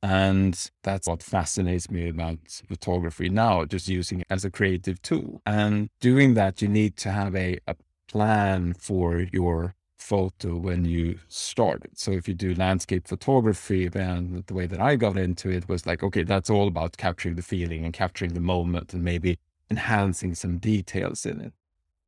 And 0.02 0.70
that's 0.82 1.06
what 1.08 1.22
fascinates 1.22 1.90
me 1.90 2.08
about 2.08 2.38
photography 2.68 3.30
now, 3.30 3.64
just 3.64 3.88
using 3.88 4.20
it 4.20 4.26
as 4.28 4.44
a 4.44 4.50
creative 4.50 5.00
tool. 5.00 5.40
And 5.46 5.88
doing 6.00 6.34
that, 6.34 6.60
you 6.60 6.68
need 6.68 6.96
to 6.98 7.10
have 7.10 7.34
a, 7.34 7.58
a 7.66 7.74
plan 8.14 8.72
for 8.74 9.26
your 9.32 9.74
photo 9.98 10.54
when 10.54 10.84
you 10.84 11.18
started. 11.26 11.98
So 11.98 12.12
if 12.12 12.28
you 12.28 12.34
do 12.34 12.54
landscape 12.54 13.08
photography, 13.08 13.88
then 13.88 14.44
the 14.46 14.54
way 14.54 14.66
that 14.66 14.80
I 14.80 14.94
got 14.94 15.18
into 15.18 15.50
it 15.50 15.68
was 15.68 15.84
like, 15.84 16.04
okay, 16.04 16.22
that's 16.22 16.48
all 16.48 16.68
about 16.68 16.96
capturing 16.96 17.34
the 17.34 17.42
feeling 17.42 17.84
and 17.84 17.92
capturing 17.92 18.34
the 18.34 18.40
moment 18.40 18.94
and 18.94 19.02
maybe 19.02 19.38
enhancing 19.68 20.36
some 20.36 20.58
details 20.58 21.26
in 21.26 21.40
it. 21.40 21.52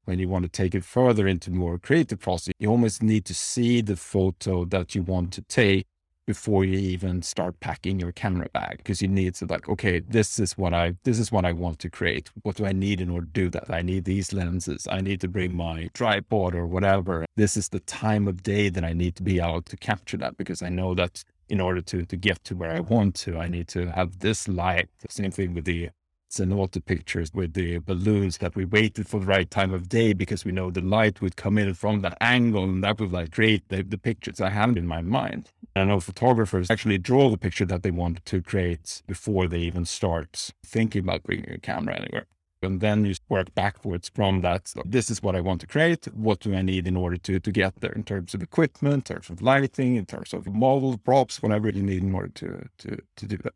When 0.05 0.21
you 0.21 0.29
want 0.29 0.45
to 0.45 0.49
take 0.49 0.77
it 0.77 0.85
further 0.85 1.27
into 1.27 1.51
more 1.51 1.77
creative 1.77 2.21
process, 2.21 2.55
you 2.61 2.71
almost 2.71 3.03
need 3.03 3.25
to 3.25 3.35
see 3.35 3.81
the 3.81 3.97
photo 3.97 4.64
that 4.66 4.95
you 4.95 5.03
want 5.03 5.33
to 5.33 5.42
take 5.42 5.87
before 6.27 6.65
you 6.65 6.79
even 6.79 7.23
start 7.23 7.59
packing 7.61 8.01
your 8.01 8.12
camera 8.12 8.49
bag 8.53 8.79
because 8.79 9.01
you 9.01 9.09
need 9.09 9.35
to 9.35 9.47
like 9.47 9.69
okay 9.69 10.01
this 10.01 10.39
is 10.39 10.59
what 10.59 10.75
i 10.75 10.95
this 11.05 11.19
is 11.19 11.31
what 11.31 11.45
i 11.45 11.53
want 11.53 11.79
to 11.79 11.91
create. 11.91 12.31
What 12.43 12.57
do 12.57 12.67
i 12.67 12.73
need 12.73 13.01
in 13.01 13.11
order 13.11 13.27
to 13.27 13.33
do 13.33 13.49
that? 13.51 13.71
I 13.71 13.83
need 13.83 14.05
these 14.05 14.33
lenses. 14.33 14.87
I 14.91 15.01
need 15.01 15.21
to 15.21 15.29
bring 15.29 15.57
my 15.57 15.89
tripod 15.95 16.55
or 16.55 16.67
whatever. 16.67 17.25
This 17.37 17.57
is 17.57 17.69
the 17.69 17.81
time 17.81 18.27
of 18.29 18.43
day 18.43 18.69
that 18.69 18.85
i 18.85 18.93
need 18.93 19.17
to 19.17 19.23
be 19.23 19.41
out 19.41 19.67
to 19.67 19.77
capture 19.77 20.17
that 20.19 20.37
because 20.37 20.62
i 20.62 20.69
know 20.69 20.95
that 20.95 21.25
in 21.49 21.61
order 21.61 21.81
to 21.81 22.05
to 22.05 22.17
get 22.17 22.43
to 22.45 22.57
where 22.57 22.73
i 22.73 22.81
want 22.81 23.15
to 23.15 23.39
i 23.39 23.49
need 23.49 23.69
to 23.69 23.87
have 23.93 24.19
this 24.19 24.49
light. 24.49 24.89
The 25.01 25.12
same 25.12 25.31
thing 25.31 25.55
with 25.55 25.65
the 25.65 25.91
cenote 26.31 26.85
pictures 26.85 27.33
with 27.33 27.55
the 27.55 27.79
balloons 27.79 28.39
that 28.39 28.57
we 28.57 28.65
waited 28.65 29.09
for 29.09 29.21
the 29.21 29.27
right 29.27 29.51
time 29.51 29.73
of 29.73 29.89
day 29.89 30.12
because 30.12 30.45
we 30.45 30.53
know 30.53 30.71
the 30.71 30.81
light 30.81 31.21
would 31.21 31.37
come 31.37 31.59
in 31.59 31.73
from 31.75 32.01
that 32.01 32.17
angle 32.21 32.65
and 32.65 32.83
that 32.83 33.01
would 33.01 33.12
like 33.12 33.33
create 33.33 33.69
the, 33.69 33.83
the 33.83 33.99
pictures 33.99 34.41
I 34.41 34.51
have 34.51 34.77
in 34.77 34.87
my 34.87 35.03
mind. 35.03 35.51
And 35.75 35.91
I 35.91 35.95
know 35.95 36.01
photographers 36.01 36.71
actually 36.71 36.99
draw 36.99 37.31
the 37.31 37.39
picture 37.39 37.67
that 37.67 37.83
they 37.83 37.91
want 37.91 38.25
to 38.27 38.43
create 38.43 39.03
before 39.07 39.47
they 39.47 39.61
even 39.61 39.85
start 39.85 40.53
thinking 40.65 41.03
about 41.03 41.23
bringing 41.23 41.51
a 41.51 41.59
camera 41.59 41.97
anywhere. 41.97 42.27
And 42.62 42.81
then 42.81 43.05
you 43.05 43.15
work 43.29 43.55
backwards 43.55 44.11
from 44.12 44.41
that. 44.41 44.69
So 44.69 44.83
this 44.85 45.11
is 45.11 45.23
what 45.23 45.37
I 45.37 45.41
want 45.41 45.61
to 45.61 45.67
create. 45.67 46.07
What 46.07 46.41
do 46.41 46.55
I 46.55 46.62
need 46.62 46.89
in 46.89 46.97
order 46.97 47.19
to, 47.19 47.39
to 47.39 47.53
get 47.53 47.77
there 47.77 47.93
in 47.93 48.03
terms 48.03 48.35
of 48.35 48.43
equipment, 48.43 48.95
in 49.11 49.15
terms 49.15 49.31
of 49.31 49.43
lighting, 49.43 49.97
in 49.97 50.07
terms 50.07 50.33
of 50.33 50.47
model 50.47 50.99
props, 50.99 51.43
whatever 51.43 51.69
you 51.69 51.83
need 51.83 52.03
in 52.03 52.15
order 52.15 52.29
to, 52.29 52.69
to, 52.79 52.99
to 53.17 53.27
do 53.27 53.37
that 53.45 53.53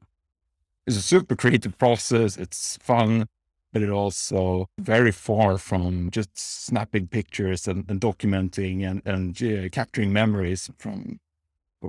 it's 0.86 0.96
a 0.96 1.02
super 1.02 1.36
creative 1.36 1.78
process. 1.78 2.36
It's 2.36 2.76
fun, 2.78 3.26
but 3.72 3.82
it 3.82 3.90
also 3.90 4.66
very 4.78 5.12
far 5.12 5.58
from 5.58 6.10
just 6.10 6.36
snapping 6.36 7.08
pictures 7.08 7.68
and, 7.68 7.84
and 7.88 8.00
documenting 8.00 8.88
and, 8.88 9.02
and 9.04 9.40
yeah, 9.40 9.68
capturing 9.68 10.12
memories 10.12 10.70
from 10.78 11.20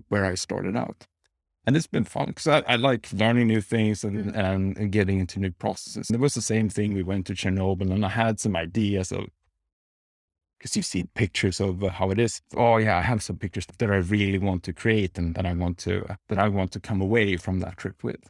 where 0.10 0.26
I 0.26 0.36
started 0.36 0.76
out. 0.76 1.08
And 1.66 1.76
it's 1.76 1.88
been 1.88 2.06
fun 2.06 2.28
because 2.28 2.48
I, 2.48 2.60
I, 2.68 2.76
like 2.76 3.12
learning 3.14 3.48
new 3.48 3.62
things 3.62 4.04
and, 4.04 4.26
mm-hmm. 4.26 4.40
and, 4.40 4.78
and, 4.78 4.92
getting 4.92 5.20
into 5.20 5.40
new 5.40 5.52
processes. 5.52 6.10
And 6.10 6.16
it 6.16 6.22
was 6.22 6.34
the 6.34 6.42
same 6.42 6.70
thing. 6.70 6.94
We 6.94 7.04
went 7.04 7.28
to 7.28 7.34
Chernobyl 7.34 7.92
and 7.92 8.04
I 8.04 8.10
had 8.10 8.40
some 8.40 8.56
ideas 8.56 9.12
of, 9.12 9.26
because 10.58 10.76
you've 10.76 10.86
seen 10.86 11.10
pictures 11.14 11.60
of 11.60 11.84
uh, 11.84 11.90
how 11.90 12.10
it 12.10 12.20
is. 12.20 12.42
Oh 12.56 12.78
yeah, 12.78 12.98
I 12.98 13.02
have 13.02 13.22
some 13.22 13.38
pictures 13.38 13.68
that 13.78 13.92
I 13.92 13.98
really 13.98 14.40
want 14.40 14.64
to 14.64 14.74
create 14.74 15.20
and 15.20 15.36
that 15.36 15.46
I 15.46 15.54
want 15.54 15.78
to, 15.80 16.18
that 16.30 16.40
I 16.40 16.48
want 16.48 16.72
to 16.72 16.80
come 16.80 17.00
away 17.00 17.38
from 17.38 17.60
that 17.60 17.78
trip 17.78 18.04
with. 18.04 18.30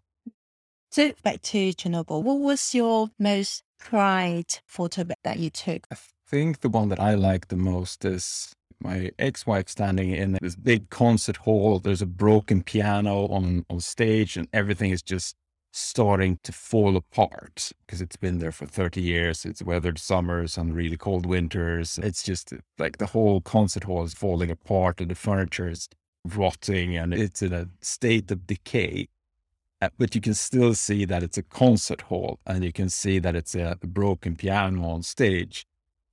So 0.94 1.14
back 1.24 1.42
to 1.44 1.70
Chernobyl, 1.70 2.22
what 2.22 2.40
was 2.40 2.76
your 2.76 3.12
most 3.18 3.64
pride 3.80 4.60
photo 4.68 5.06
that 5.24 5.40
you 5.40 5.50
took? 5.50 5.88
I 5.90 5.96
think 6.28 6.60
the 6.60 6.68
one 6.68 6.90
that 6.90 7.00
I 7.00 7.14
like 7.14 7.48
the 7.48 7.56
most 7.56 8.04
is 8.04 8.54
my 8.82 9.12
ex-wife 9.18 9.70
standing 9.70 10.12
in 10.12 10.38
this 10.42 10.58
big 10.58 10.90
concert 10.90 11.38
hall. 11.38 11.80
There's 11.80 12.02
a 12.02 12.06
broken 12.06 12.62
piano 12.62 13.28
on, 13.28 13.66
on 13.70 13.80
stage 13.80 14.36
and 14.36 14.50
everything 14.52 14.92
is 14.92 15.02
just 15.02 15.38
starting 15.72 16.40
to 16.44 16.52
fall 16.52 16.98
apart 16.98 17.72
because 17.86 18.02
it's 18.02 18.18
been 18.18 18.40
there 18.40 18.52
for 18.52 18.66
30 18.66 19.00
years. 19.00 19.46
It's 19.46 19.64
weathered 19.64 19.98
summers 19.98 20.58
and 20.58 20.76
really 20.76 20.98
cold 20.98 21.26
winters. 21.26 22.02
It's 22.04 22.22
just 22.22 22.54
like 22.78 22.98
the 22.98 23.08
whole 23.08 23.40
concert 23.40 23.86
hall 23.86 24.04
is 24.04 24.14
falling 24.14 24.52
apart 24.52 25.00
and 25.00 25.10
the 25.10 25.16
furniture 25.16 25.70
is 25.70 25.88
rotting 26.26 26.98
and 26.98 27.14
it's 27.14 27.42
in 27.42 27.54
a 27.54 27.70
state 27.80 28.30
of 28.30 28.46
decay. 28.46 29.08
Uh, 29.82 29.90
but 29.98 30.14
you 30.14 30.22
can 30.22 30.36
still 30.36 30.76
see 30.76 31.06
that 31.06 31.24
it's 31.24 31.38
a 31.38 31.44
concert 31.44 32.02
hall 32.02 32.40
and 32.46 32.64
you 32.64 32.72
can 32.72 32.90
see 32.90 33.18
that 33.18 33.36
it's 33.36 33.56
a, 33.56 33.78
broken 33.84 34.36
piano 34.36 34.84
on 34.88 35.02
stage. 35.02 35.66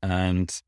And 0.03 0.61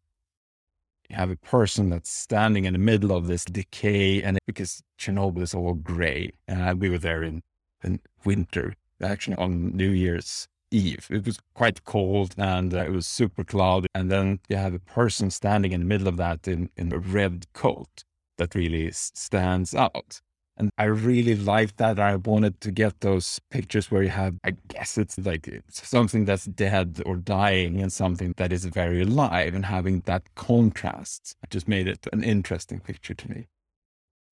you 1.09 1.17
have 1.17 1.31
a 1.31 1.37
person 1.37 1.89
that's 1.89 2.11
standing 2.11 2.67
in 2.67 2.75
the 2.75 2.79
middle 2.79 3.17
of 3.17 3.27
this 3.27 3.45
decay. 3.45 4.23
And 4.23 4.39
because 4.47 4.83
Chernobyl 4.99 5.43
is 5.43 5.55
all 5.55 5.75
gray, 5.75 6.33
and 6.47 6.63
uh, 6.63 6.75
we 6.77 6.91
were 6.91 6.99
there 6.99 7.23
in, 7.23 7.43
in 7.83 8.01
winter, 8.25 8.75
actually 9.03 9.37
on 9.37 9.75
New 9.75 9.91
Year's 9.91 10.47
Eve. 10.71 11.09
It 11.11 11.25
was 11.25 11.39
quite 11.55 11.85
cold 11.85 12.35
and 12.37 12.75
uh, 12.75 12.85
it 12.85 12.93
was 12.93 13.07
super 13.07 13.45
cloudy. 13.45 13.89
And 13.95 14.11
then 14.11 14.41
you 14.49 14.57
have 14.57 14.75
a 14.75 14.79
person 14.79 15.31
standing 15.31 15.73
in 15.73 15.81
the 15.81 15.87
middle 15.87 16.09
of 16.09 16.17
that 16.19 16.47
in, 16.47 16.71
in 16.77 16.93
a 16.93 16.99
red 16.99 17.47
coat 17.55 18.05
that 18.37 18.55
really 18.55 18.91
stands 18.93 19.75
out. 19.75 20.21
And 20.61 20.71
I 20.77 20.85
really 20.85 21.37
liked 21.37 21.79
that. 21.79 21.99
I 21.99 22.17
wanted 22.17 22.61
to 22.61 22.71
get 22.71 23.01
those 23.01 23.41
pictures 23.51 23.91
where 23.91 24.03
you 24.03 24.11
have, 24.11 24.35
I 24.45 24.53
guess 24.69 24.99
it's 24.99 25.17
like 25.17 25.49
it's 25.49 25.89
something 25.89 26.27
that's 26.27 26.45
dead 26.45 27.01
or 27.07 27.17
dying 27.17 27.81
and 27.81 27.91
something 27.91 28.35
that 28.37 28.53
is 28.53 28.67
very 28.67 29.01
alive 29.01 29.55
and 29.55 29.65
having 29.65 30.01
that 30.01 30.23
contrast 30.35 31.35
just 31.49 31.67
made 31.67 31.89
it 31.89 32.07
an 32.13 32.23
interesting 32.23 32.79
picture 32.79 33.15
to 33.15 33.31
me. 33.31 33.49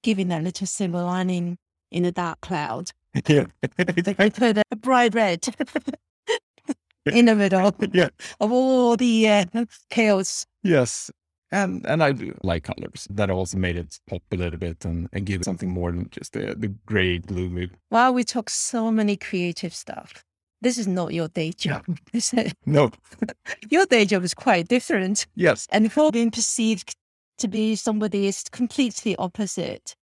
Giving 0.03 0.29
that 0.29 0.45
little 0.45 0.67
silver 0.67 1.03
lining 1.03 1.57
in 1.91 2.05
a 2.05 2.13
dark 2.13 2.43
cloud. 2.43 2.91
Yeah. 3.27 3.47
they 3.79 4.29
put 4.31 4.59
a 4.59 4.77
bright 4.77 5.15
red 5.15 5.49
in 7.07 7.25
the 7.25 7.35
middle 7.35 7.75
yeah. 7.95 8.11
of 8.39 8.53
all 8.53 8.99
the 8.99 9.29
uh, 9.29 9.45
chaos. 9.89 10.45
Yes. 10.63 11.11
And 11.51 11.87
and 11.87 12.03
I 12.03 12.13
do 12.13 12.35
like 12.43 12.65
colors. 12.65 13.07
That 13.11 13.31
also 13.31 13.57
made 13.57 13.77
it 13.77 13.99
pop 14.07 14.23
a 14.33 14.37
little 14.37 14.59
bit 14.59 14.85
and, 14.85 15.09
and 15.13 15.25
give 15.25 15.45
something 15.45 15.71
more 15.71 15.91
than 15.91 16.09
just 16.11 16.35
the, 16.35 16.55
the 16.55 16.69
gray, 16.87 17.19
gloomy. 17.19 17.71
Wow, 17.91 18.13
we 18.13 18.25
talk 18.25 18.51
so 18.51 18.91
many 18.91 19.17
creative 19.17 19.75
stuff. 19.75 20.25
This 20.61 20.77
is 20.77 20.87
not 20.87 21.15
your 21.15 21.29
day 21.29 21.53
job, 21.53 21.85
is 22.13 22.33
it? 22.33 22.53
No. 22.67 22.91
your 23.71 23.87
day 23.87 24.05
job 24.05 24.25
is 24.25 24.35
quite 24.35 24.69
different. 24.69 25.27
Yes. 25.37 25.67
And 25.71 25.91
for 25.91 26.11
being 26.11 26.31
perceived 26.31 26.95
to 27.39 27.49
be 27.49 27.77
somebody 27.77 28.27
is 28.27 28.45
completely 28.51 29.17
opposite. 29.17 29.95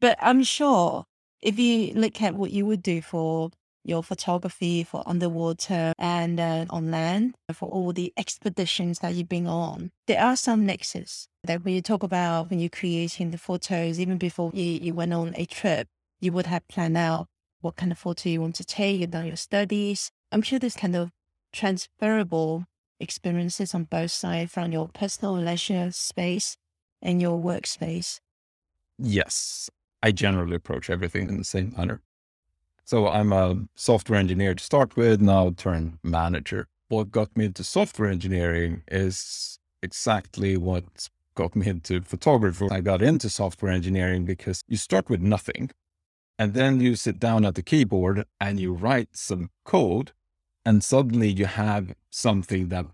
But 0.00 0.18
I'm 0.20 0.42
sure 0.42 1.04
if 1.42 1.58
you 1.58 1.92
look 1.94 2.20
at 2.22 2.34
what 2.34 2.50
you 2.50 2.66
would 2.66 2.82
do 2.82 3.02
for 3.02 3.50
your 3.88 4.02
photography 4.02 4.84
for 4.84 5.02
underwater 5.06 5.92
and 5.98 6.38
uh, 6.38 6.66
on 6.70 6.90
land 6.90 7.34
for 7.52 7.68
all 7.68 7.92
the 7.92 8.12
expeditions 8.16 8.98
that 8.98 9.14
you've 9.14 9.28
been 9.28 9.46
on. 9.46 9.90
There 10.06 10.22
are 10.22 10.36
some 10.36 10.66
nexus 10.66 11.28
that 11.44 11.64
when 11.64 11.74
you 11.74 11.82
talk 11.82 12.02
about 12.02 12.50
when 12.50 12.60
you're 12.60 12.68
creating 12.68 13.30
the 13.30 13.38
photos, 13.38 13.98
even 13.98 14.18
before 14.18 14.50
you, 14.52 14.64
you 14.64 14.94
went 14.94 15.14
on 15.14 15.34
a 15.36 15.46
trip, 15.46 15.88
you 16.20 16.32
would 16.32 16.46
have 16.46 16.68
planned 16.68 16.96
out 16.96 17.26
what 17.60 17.76
kind 17.76 17.90
of 17.90 17.98
photo 17.98 18.28
you 18.28 18.40
want 18.40 18.54
to 18.56 18.64
take, 18.64 19.00
you've 19.00 19.10
done 19.10 19.26
your 19.26 19.36
studies. 19.36 20.10
I'm 20.30 20.42
sure 20.42 20.58
there's 20.58 20.76
kind 20.76 20.94
of 20.94 21.10
transferable 21.52 22.66
experiences 23.00 23.74
on 23.74 23.84
both 23.84 24.10
sides 24.10 24.52
from 24.52 24.72
your 24.72 24.88
personal 24.88 25.34
leisure 25.34 25.90
space 25.92 26.56
and 27.00 27.22
your 27.22 27.40
workspace. 27.40 28.20
Yes, 28.98 29.70
I 30.02 30.12
generally 30.12 30.56
approach 30.56 30.90
everything 30.90 31.28
in 31.28 31.38
the 31.38 31.44
same 31.44 31.72
manner. 31.76 32.02
So 32.88 33.06
I'm 33.06 33.34
a 33.34 33.54
software 33.74 34.18
engineer 34.18 34.54
to 34.54 34.64
start 34.64 34.96
with, 34.96 35.20
now 35.20 35.52
turn 35.54 35.98
manager. 36.02 36.68
What 36.88 37.10
got 37.10 37.36
me 37.36 37.44
into 37.44 37.62
software 37.62 38.08
engineering 38.08 38.82
is 38.90 39.58
exactly 39.82 40.56
what 40.56 41.10
got 41.34 41.54
me 41.54 41.66
into 41.66 42.00
photography. 42.00 42.66
I 42.70 42.80
got 42.80 43.02
into 43.02 43.28
software 43.28 43.70
engineering 43.70 44.24
because 44.24 44.62
you 44.68 44.78
start 44.78 45.10
with 45.10 45.20
nothing 45.20 45.70
and 46.38 46.54
then 46.54 46.80
you 46.80 46.96
sit 46.96 47.20
down 47.20 47.44
at 47.44 47.56
the 47.56 47.62
keyboard 47.62 48.24
and 48.40 48.58
you 48.58 48.72
write 48.72 49.10
some 49.12 49.50
code 49.66 50.12
and 50.64 50.82
suddenly 50.82 51.28
you 51.28 51.44
have 51.44 51.94
something 52.08 52.68
that 52.68 52.86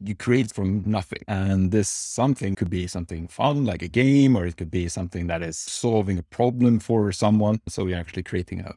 you 0.00 0.14
create 0.14 0.52
from 0.52 0.82
nothing. 0.86 1.22
And 1.28 1.70
this 1.70 1.88
something 1.88 2.54
could 2.54 2.70
be 2.70 2.86
something 2.86 3.28
fun, 3.28 3.64
like 3.64 3.82
a 3.82 3.88
game, 3.88 4.36
or 4.36 4.46
it 4.46 4.56
could 4.56 4.70
be 4.70 4.88
something 4.88 5.26
that 5.28 5.42
is 5.42 5.56
solving 5.56 6.18
a 6.18 6.22
problem 6.22 6.80
for 6.80 7.12
someone. 7.12 7.60
So 7.68 7.86
you're 7.86 7.98
actually 7.98 8.24
creating 8.24 8.60
a 8.60 8.74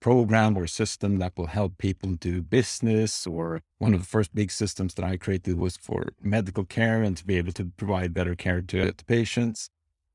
program 0.00 0.56
or 0.56 0.66
system 0.66 1.18
that 1.18 1.32
will 1.36 1.46
help 1.46 1.78
people 1.78 2.12
do 2.12 2.42
business. 2.42 3.26
Or 3.26 3.62
one 3.78 3.94
of 3.94 4.00
the 4.00 4.06
first 4.06 4.34
big 4.34 4.50
systems 4.50 4.94
that 4.94 5.04
I 5.04 5.16
created 5.16 5.58
was 5.58 5.76
for 5.76 6.08
medical 6.20 6.64
care 6.64 7.02
and 7.02 7.16
to 7.16 7.24
be 7.24 7.38
able 7.38 7.52
to 7.52 7.66
provide 7.76 8.14
better 8.14 8.34
care 8.34 8.60
to, 8.60 8.92
to 8.92 9.04
patients. 9.04 9.70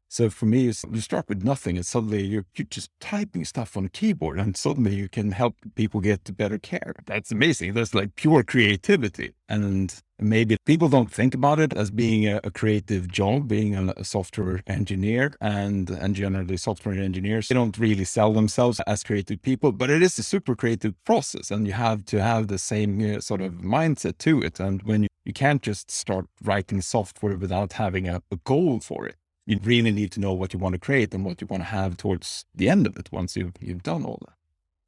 So 0.10 0.30
for 0.30 0.46
me, 0.46 0.62
you 0.62 0.74
start 0.74 1.28
with 1.28 1.44
nothing 1.44 1.76
and 1.76 1.86
suddenly 1.86 2.24
you're, 2.24 2.46
you're 2.56 2.68
just 2.70 2.90
typing 3.00 3.44
stuff 3.44 3.76
on 3.76 3.86
a 3.86 3.90
keyboard 3.90 4.40
and 4.40 4.56
suddenly 4.56 4.96
you 4.96 5.10
can 5.10 5.32
help 5.32 5.56
people 5.76 6.00
get 6.00 6.36
better 6.38 6.58
care. 6.58 6.94
That's 7.06 7.32
amazing. 7.32 7.74
That's 7.74 7.94
like 7.94 8.16
pure 8.16 8.44
creativity. 8.44 9.34
And 9.50 9.94
maybe 10.20 10.58
people 10.66 10.88
don't 10.88 11.12
think 11.12 11.36
about 11.36 11.60
it 11.60 11.74
as 11.74 11.92
being 11.92 12.26
a, 12.26 12.40
a 12.44 12.52
creative 12.52 13.10
job, 13.12 13.50
being 13.50 13.76
a, 13.76 13.94
a, 13.98 14.04
software 14.06 14.62
engineer 14.68 15.34
and, 15.42 15.90
and 15.90 16.16
generally 16.16 16.58
software 16.58 16.96
engineers. 16.96 17.50
They 17.50 17.56
don't 17.56 17.78
really 17.78 18.06
sell 18.06 18.32
themselves 18.34 18.80
as 18.88 19.04
creative 19.04 19.42
people, 19.42 19.74
but 19.74 19.90
it 19.90 20.02
is 20.02 20.18
a 20.18 20.24
super 20.24 20.56
creative 20.56 20.94
process 21.04 21.52
and 21.52 21.68
you 21.68 21.74
have 21.74 22.06
to 22.06 22.22
have 22.22 22.48
the 22.48 22.58
same 22.58 23.16
uh, 23.16 23.20
sort 23.20 23.42
of 23.42 23.56
mindset 23.56 24.18
to 24.20 24.42
it. 24.42 24.60
And 24.60 24.82
when 24.84 25.04
you, 25.04 25.10
you 25.26 25.34
can't 25.34 25.62
just 25.62 25.92
start 25.92 26.28
writing 26.42 26.82
software 26.82 27.36
without 27.36 27.74
having 27.74 28.08
a, 28.08 28.22
a 28.32 28.38
goal 28.38 28.80
for 28.80 29.06
it 29.06 29.18
you 29.48 29.60
really 29.64 29.92
need 29.92 30.12
to 30.12 30.20
know 30.20 30.34
what 30.34 30.54
you 30.54 30.60
want 30.60 30.74
to 30.74 30.80
create 30.80 31.14
and 31.14 31.26
what 31.26 31.42
you 31.42 31.48
want 31.48 31.62
to 31.64 31.70
have 31.70 31.98
towards 31.98 32.46
the 32.54 32.70
end 32.70 32.86
of 32.86 32.98
it 32.98 33.10
once 33.12 33.36
you've, 33.36 33.54
you've 33.60 33.82
done 33.82 34.06
all 34.06 34.20
that. 34.28 34.36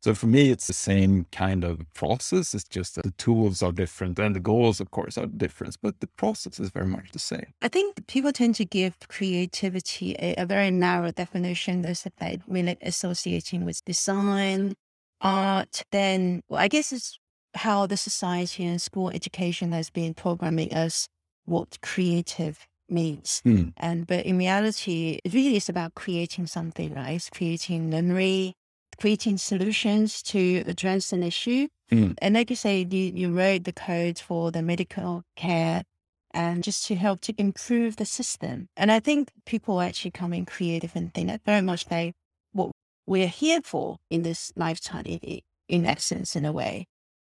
So 0.01 0.13
for 0.13 0.27
me, 0.27 0.49
it's 0.49 0.67
the 0.67 0.73
same 0.73 1.25
kind 1.31 1.63
of 1.63 1.81
process. 1.93 2.53
It's 2.53 2.63
just 2.63 2.95
that 2.95 3.03
the 3.03 3.11
tools 3.11 3.61
are 3.61 3.71
different 3.71 4.17
and 4.19 4.33
the 4.33 4.39
goals, 4.39 4.79
of 4.79 4.91
course, 4.91 5.17
are 5.17 5.25
different, 5.25 5.75
but 5.81 5.99
the 5.99 6.07
process 6.07 6.59
is 6.59 6.69
very 6.69 6.85
much 6.85 7.11
the 7.11 7.19
same. 7.19 7.53
I 7.61 7.67
think 7.67 8.07
people 8.07 8.31
tend 8.31 8.55
to 8.55 8.65
give 8.65 8.97
creativity 9.09 10.15
a, 10.19 10.35
a 10.37 10.45
very 10.45 10.71
narrow 10.71 11.11
definition. 11.11 11.81
There's 11.81 12.07
like 12.21 12.41
really 12.47 12.77
associating 12.81 13.65
with 13.65 13.83
design, 13.83 14.75
art. 15.21 15.83
Then 15.91 16.43
well, 16.47 16.61
I 16.61 16.69
guess 16.69 16.93
it's 16.93 17.19
how 17.55 17.85
the 17.85 17.97
society 17.97 18.63
and 18.65 18.81
school 18.81 19.09
education 19.09 19.73
has 19.73 19.89
been 19.89 20.13
programming 20.13 20.73
us 20.73 21.07
what 21.43 21.81
creative 21.81 22.68
means. 22.91 23.41
Hmm. 23.43 23.69
And 23.77 24.07
but 24.07 24.25
in 24.25 24.37
reality, 24.37 25.19
it 25.23 25.33
really 25.33 25.55
is 25.55 25.69
about 25.69 25.95
creating 25.95 26.47
something, 26.47 26.93
right? 26.93 27.13
It's 27.13 27.29
creating 27.29 27.89
memory, 27.89 28.55
creating 28.99 29.37
solutions 29.37 30.21
to 30.23 30.63
address 30.67 31.13
an 31.13 31.23
issue. 31.23 31.67
Mm. 31.91 32.15
And 32.19 32.35
like 32.35 32.49
you 32.49 32.55
say, 32.55 32.85
you, 32.89 33.11
you 33.15 33.31
wrote 33.31 33.63
the 33.63 33.73
code 33.73 34.19
for 34.19 34.51
the 34.51 34.61
medical 34.61 35.23
care 35.35 35.83
and 36.31 36.63
just 36.63 36.85
to 36.85 36.95
help 36.95 37.21
to 37.21 37.33
improve 37.37 37.95
the 37.95 38.05
system. 38.05 38.67
And 38.77 38.91
I 38.91 38.99
think 38.99 39.29
people 39.45 39.81
actually 39.81 40.11
come 40.11 40.33
in 40.33 40.45
creative 40.45 40.91
and 40.95 41.13
think 41.13 41.27
that 41.27 41.41
very 41.45 41.61
much 41.61 41.89
like 41.89 42.13
what 42.51 42.71
we're 43.07 43.27
here 43.27 43.61
for 43.63 43.97
in 44.09 44.21
this 44.21 44.51
lifetime, 44.55 45.05
in, 45.05 45.39
in 45.67 45.85
essence, 45.85 46.35
in 46.35 46.45
a 46.45 46.51
way. 46.51 46.85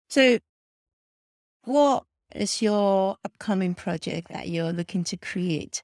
So 0.08 0.38
what 1.64 2.04
is 2.34 2.60
your 2.62 3.16
upcoming 3.24 3.74
project 3.74 4.28
that 4.32 4.48
you're 4.48 4.72
looking 4.72 5.04
to 5.04 5.16
create? 5.16 5.82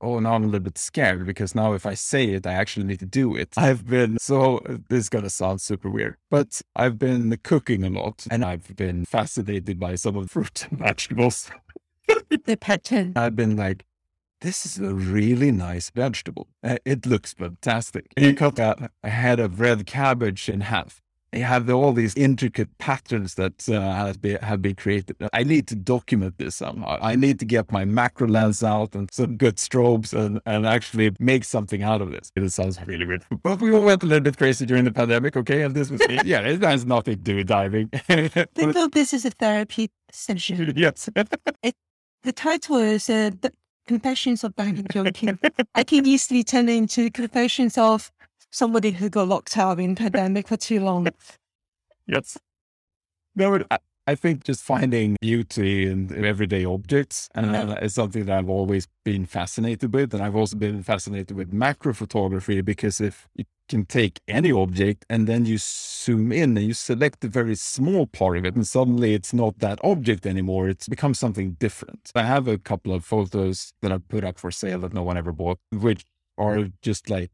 oh, 0.00 0.18
now 0.18 0.34
I'm 0.34 0.42
a 0.42 0.46
little 0.46 0.60
bit 0.60 0.76
scared 0.76 1.24
because 1.24 1.54
now 1.54 1.72
if 1.72 1.86
I 1.86 1.94
say 1.94 2.26
it, 2.32 2.46
I 2.46 2.52
actually 2.52 2.84
need 2.84 2.98
to 3.00 3.06
do 3.06 3.34
it. 3.36 3.54
I've 3.56 3.86
been 3.86 4.18
so, 4.18 4.60
this 4.90 5.04
is 5.04 5.08
going 5.08 5.24
to 5.24 5.30
sound 5.30 5.62
super 5.62 5.88
weird, 5.88 6.16
but 6.30 6.60
I've 6.76 6.98
been 6.98 7.34
cooking 7.42 7.84
a 7.84 7.88
lot 7.88 8.26
and 8.30 8.44
I've 8.44 8.76
been 8.76 9.06
fascinated 9.06 9.80
by 9.80 9.94
some 9.94 10.14
of 10.16 10.24
the 10.24 10.28
fruit 10.34 10.66
and 10.68 10.78
vegetables. 10.78 11.50
the 12.44 12.56
pattern. 12.56 13.12
I've 13.16 13.34
been 13.36 13.56
like, 13.56 13.86
this 14.42 14.66
is 14.66 14.78
a 14.78 14.92
really 14.92 15.50
nice 15.50 15.88
vegetable. 15.88 16.48
Uh, 16.62 16.76
It 16.84 17.06
looks 17.06 17.32
fantastic. 17.32 18.12
And 18.14 18.26
you 18.26 18.34
cut 18.34 18.58
a, 18.58 18.90
a 19.02 19.08
head 19.08 19.40
of 19.40 19.58
red 19.58 19.86
cabbage 19.86 20.50
in 20.50 20.60
half 20.62 21.00
you 21.38 21.44
have 21.44 21.68
all 21.70 21.92
these 21.92 22.14
intricate 22.16 22.76
patterns 22.78 23.34
that 23.34 23.68
uh, 23.68 23.80
have, 23.80 24.20
been, 24.20 24.36
have 24.38 24.62
been 24.62 24.74
created. 24.74 25.16
I 25.32 25.42
need 25.42 25.66
to 25.68 25.74
document 25.74 26.38
this 26.38 26.56
somehow. 26.56 26.98
I 27.00 27.16
need 27.16 27.38
to 27.40 27.44
get 27.44 27.72
my 27.72 27.84
macro 27.84 28.28
lens 28.28 28.62
out 28.62 28.94
and 28.94 29.12
some 29.12 29.36
good 29.36 29.56
strobes 29.56 30.12
and, 30.12 30.40
and 30.46 30.66
actually 30.66 31.12
make 31.18 31.44
something 31.44 31.82
out 31.82 32.00
of 32.00 32.10
this. 32.10 32.30
It 32.36 32.48
sounds 32.50 32.78
really 32.86 33.06
weird, 33.06 33.24
but 33.42 33.60
we 33.60 33.72
all 33.72 33.82
went 33.82 34.02
a 34.02 34.06
little 34.06 34.22
bit 34.22 34.36
crazy 34.36 34.66
during 34.66 34.84
the 34.84 34.92
pandemic. 34.92 35.36
Okay. 35.36 35.62
And 35.62 35.74
this 35.74 35.90
was, 35.90 36.00
yeah, 36.24 36.40
it 36.40 36.62
has 36.62 36.86
nothing 36.86 37.16
to 37.16 37.20
do 37.20 37.36
with 37.36 37.48
diving. 37.48 37.88
Think 37.88 38.76
of 38.76 38.92
this 38.92 39.14
as 39.14 39.24
a 39.24 39.30
therapy 39.30 39.90
session. 40.10 40.72
yes. 40.76 41.08
it, 41.62 41.74
the 42.22 42.32
title 42.32 42.76
is 42.78 43.10
uh, 43.10 43.30
the 43.40 43.52
Confessions 43.86 44.44
of 44.44 44.56
Diving 44.56 44.86
Junkie. 44.90 45.30
I 45.74 45.84
can 45.84 46.06
easily 46.06 46.42
turn 46.42 46.68
it 46.68 46.76
into 46.76 47.10
Confessions 47.10 47.76
of 47.76 48.10
somebody 48.54 48.92
who 48.92 49.10
got 49.10 49.28
locked 49.28 49.56
out 49.58 49.80
in 49.80 49.94
pandemic 49.96 50.48
for 50.48 50.56
too 50.56 50.80
long. 50.80 51.08
Yes. 52.06 52.38
No, 53.34 53.60
I, 53.70 53.78
I 54.06 54.14
think 54.14 54.44
just 54.44 54.62
finding 54.62 55.16
beauty 55.20 55.90
in 55.90 56.24
everyday 56.24 56.64
objects 56.64 57.28
uh, 57.34 57.76
is 57.82 57.94
something 57.94 58.26
that 58.26 58.38
I've 58.38 58.48
always 58.48 58.86
been 59.04 59.26
fascinated 59.26 59.92
with. 59.92 60.14
And 60.14 60.22
I've 60.22 60.36
also 60.36 60.56
been 60.56 60.82
fascinated 60.82 61.36
with 61.36 61.52
macro 61.52 61.92
photography 61.92 62.60
because 62.60 63.00
if 63.00 63.26
you 63.34 63.44
can 63.68 63.86
take 63.86 64.20
any 64.28 64.52
object 64.52 65.04
and 65.08 65.26
then 65.26 65.46
you 65.46 65.56
zoom 65.58 66.30
in 66.30 66.56
and 66.56 66.66
you 66.66 66.74
select 66.74 67.24
a 67.24 67.28
very 67.28 67.56
small 67.56 68.06
part 68.06 68.36
of 68.36 68.44
it, 68.44 68.54
and 68.54 68.66
suddenly 68.66 69.14
it's 69.14 69.32
not 69.32 69.58
that 69.58 69.80
object 69.82 70.26
anymore. 70.26 70.68
It's 70.68 70.86
become 70.86 71.14
something 71.14 71.52
different. 71.52 72.12
I 72.14 72.22
have 72.22 72.46
a 72.46 72.58
couple 72.58 72.92
of 72.92 73.04
photos 73.04 73.72
that 73.82 73.90
I 73.90 73.98
put 73.98 74.22
up 74.22 74.38
for 74.38 74.52
sale 74.52 74.80
that 74.80 74.92
no 74.92 75.02
one 75.02 75.16
ever 75.16 75.32
bought, 75.32 75.58
which 75.72 76.04
are 76.36 76.68
just 76.82 77.10
like 77.10 77.30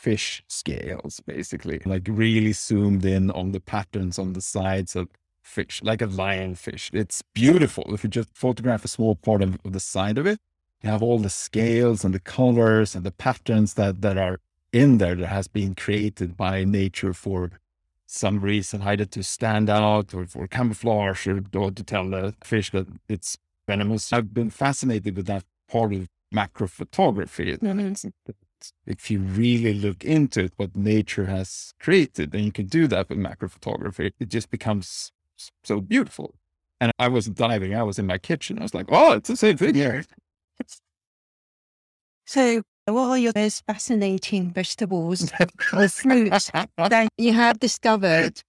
fish 0.00 0.42
scales, 0.48 1.20
basically, 1.26 1.78
like 1.84 2.06
really 2.08 2.52
zoomed 2.52 3.04
in 3.04 3.30
on 3.32 3.52
the 3.52 3.60
patterns 3.60 4.18
on 4.18 4.32
the 4.32 4.40
sides 4.40 4.96
of 4.96 5.08
fish, 5.42 5.82
like 5.82 6.00
a 6.00 6.06
lionfish. 6.06 6.88
It's 6.94 7.22
beautiful. 7.34 7.84
If 7.94 8.02
you 8.02 8.08
just 8.08 8.30
photograph 8.34 8.82
a 8.82 8.88
small 8.88 9.14
part 9.14 9.42
of, 9.42 9.58
of 9.62 9.72
the 9.74 9.80
side 9.80 10.16
of 10.16 10.26
it, 10.26 10.38
you 10.82 10.88
have 10.88 11.02
all 11.02 11.18
the 11.18 11.28
scales 11.28 12.02
and 12.02 12.14
the 12.14 12.20
colors 12.38 12.94
and 12.94 13.04
the 13.04 13.10
patterns 13.10 13.74
that, 13.74 14.00
that 14.00 14.16
are 14.16 14.38
in 14.72 14.96
there 14.96 15.16
that 15.16 15.26
has 15.26 15.48
been 15.48 15.74
created 15.74 16.34
by 16.34 16.64
nature 16.64 17.12
for 17.12 17.50
some 18.06 18.40
reason, 18.40 18.80
either 18.80 19.04
to 19.04 19.22
stand 19.22 19.68
out 19.68 20.14
or 20.14 20.24
for 20.24 20.46
camouflage 20.46 21.26
or, 21.26 21.42
or 21.54 21.70
to 21.70 21.84
tell 21.84 22.08
the 22.08 22.34
fish 22.42 22.70
that 22.70 22.86
it's 23.06 23.36
venomous. 23.68 24.14
I've 24.14 24.32
been 24.32 24.50
fascinated 24.50 25.14
with 25.14 25.26
that 25.26 25.44
part 25.70 25.92
of 25.92 26.08
macro 26.32 26.68
photography. 26.68 27.58
Mm-hmm 27.58 28.08
if 28.86 29.10
you 29.10 29.20
really 29.20 29.74
look 29.74 30.04
into 30.04 30.44
it, 30.44 30.52
what 30.56 30.76
nature 30.76 31.26
has 31.26 31.72
created, 31.80 32.34
and 32.34 32.44
you 32.44 32.52
can 32.52 32.66
do 32.66 32.86
that 32.88 33.08
with 33.08 33.18
macro 33.18 33.48
photography, 33.48 34.12
it 34.18 34.28
just 34.28 34.50
becomes 34.50 35.12
so 35.64 35.80
beautiful. 35.80 36.34
And 36.80 36.92
I 36.98 37.08
wasn't 37.08 37.36
diving, 37.36 37.74
I 37.74 37.82
was 37.82 37.98
in 37.98 38.06
my 38.06 38.18
kitchen. 38.18 38.58
I 38.58 38.62
was 38.62 38.74
like, 38.74 38.86
oh, 38.90 39.12
it's 39.12 39.28
the 39.28 39.36
same 39.36 39.56
thing 39.56 39.74
here. 39.74 40.04
So, 42.26 42.62
what 42.86 43.08
are 43.08 43.18
your 43.18 43.32
most 43.34 43.64
fascinating 43.66 44.52
vegetables 44.52 45.32
or 45.72 45.88
fruits 45.88 46.50
that 46.52 47.08
you 47.18 47.32
have 47.32 47.58
discovered 47.58 48.40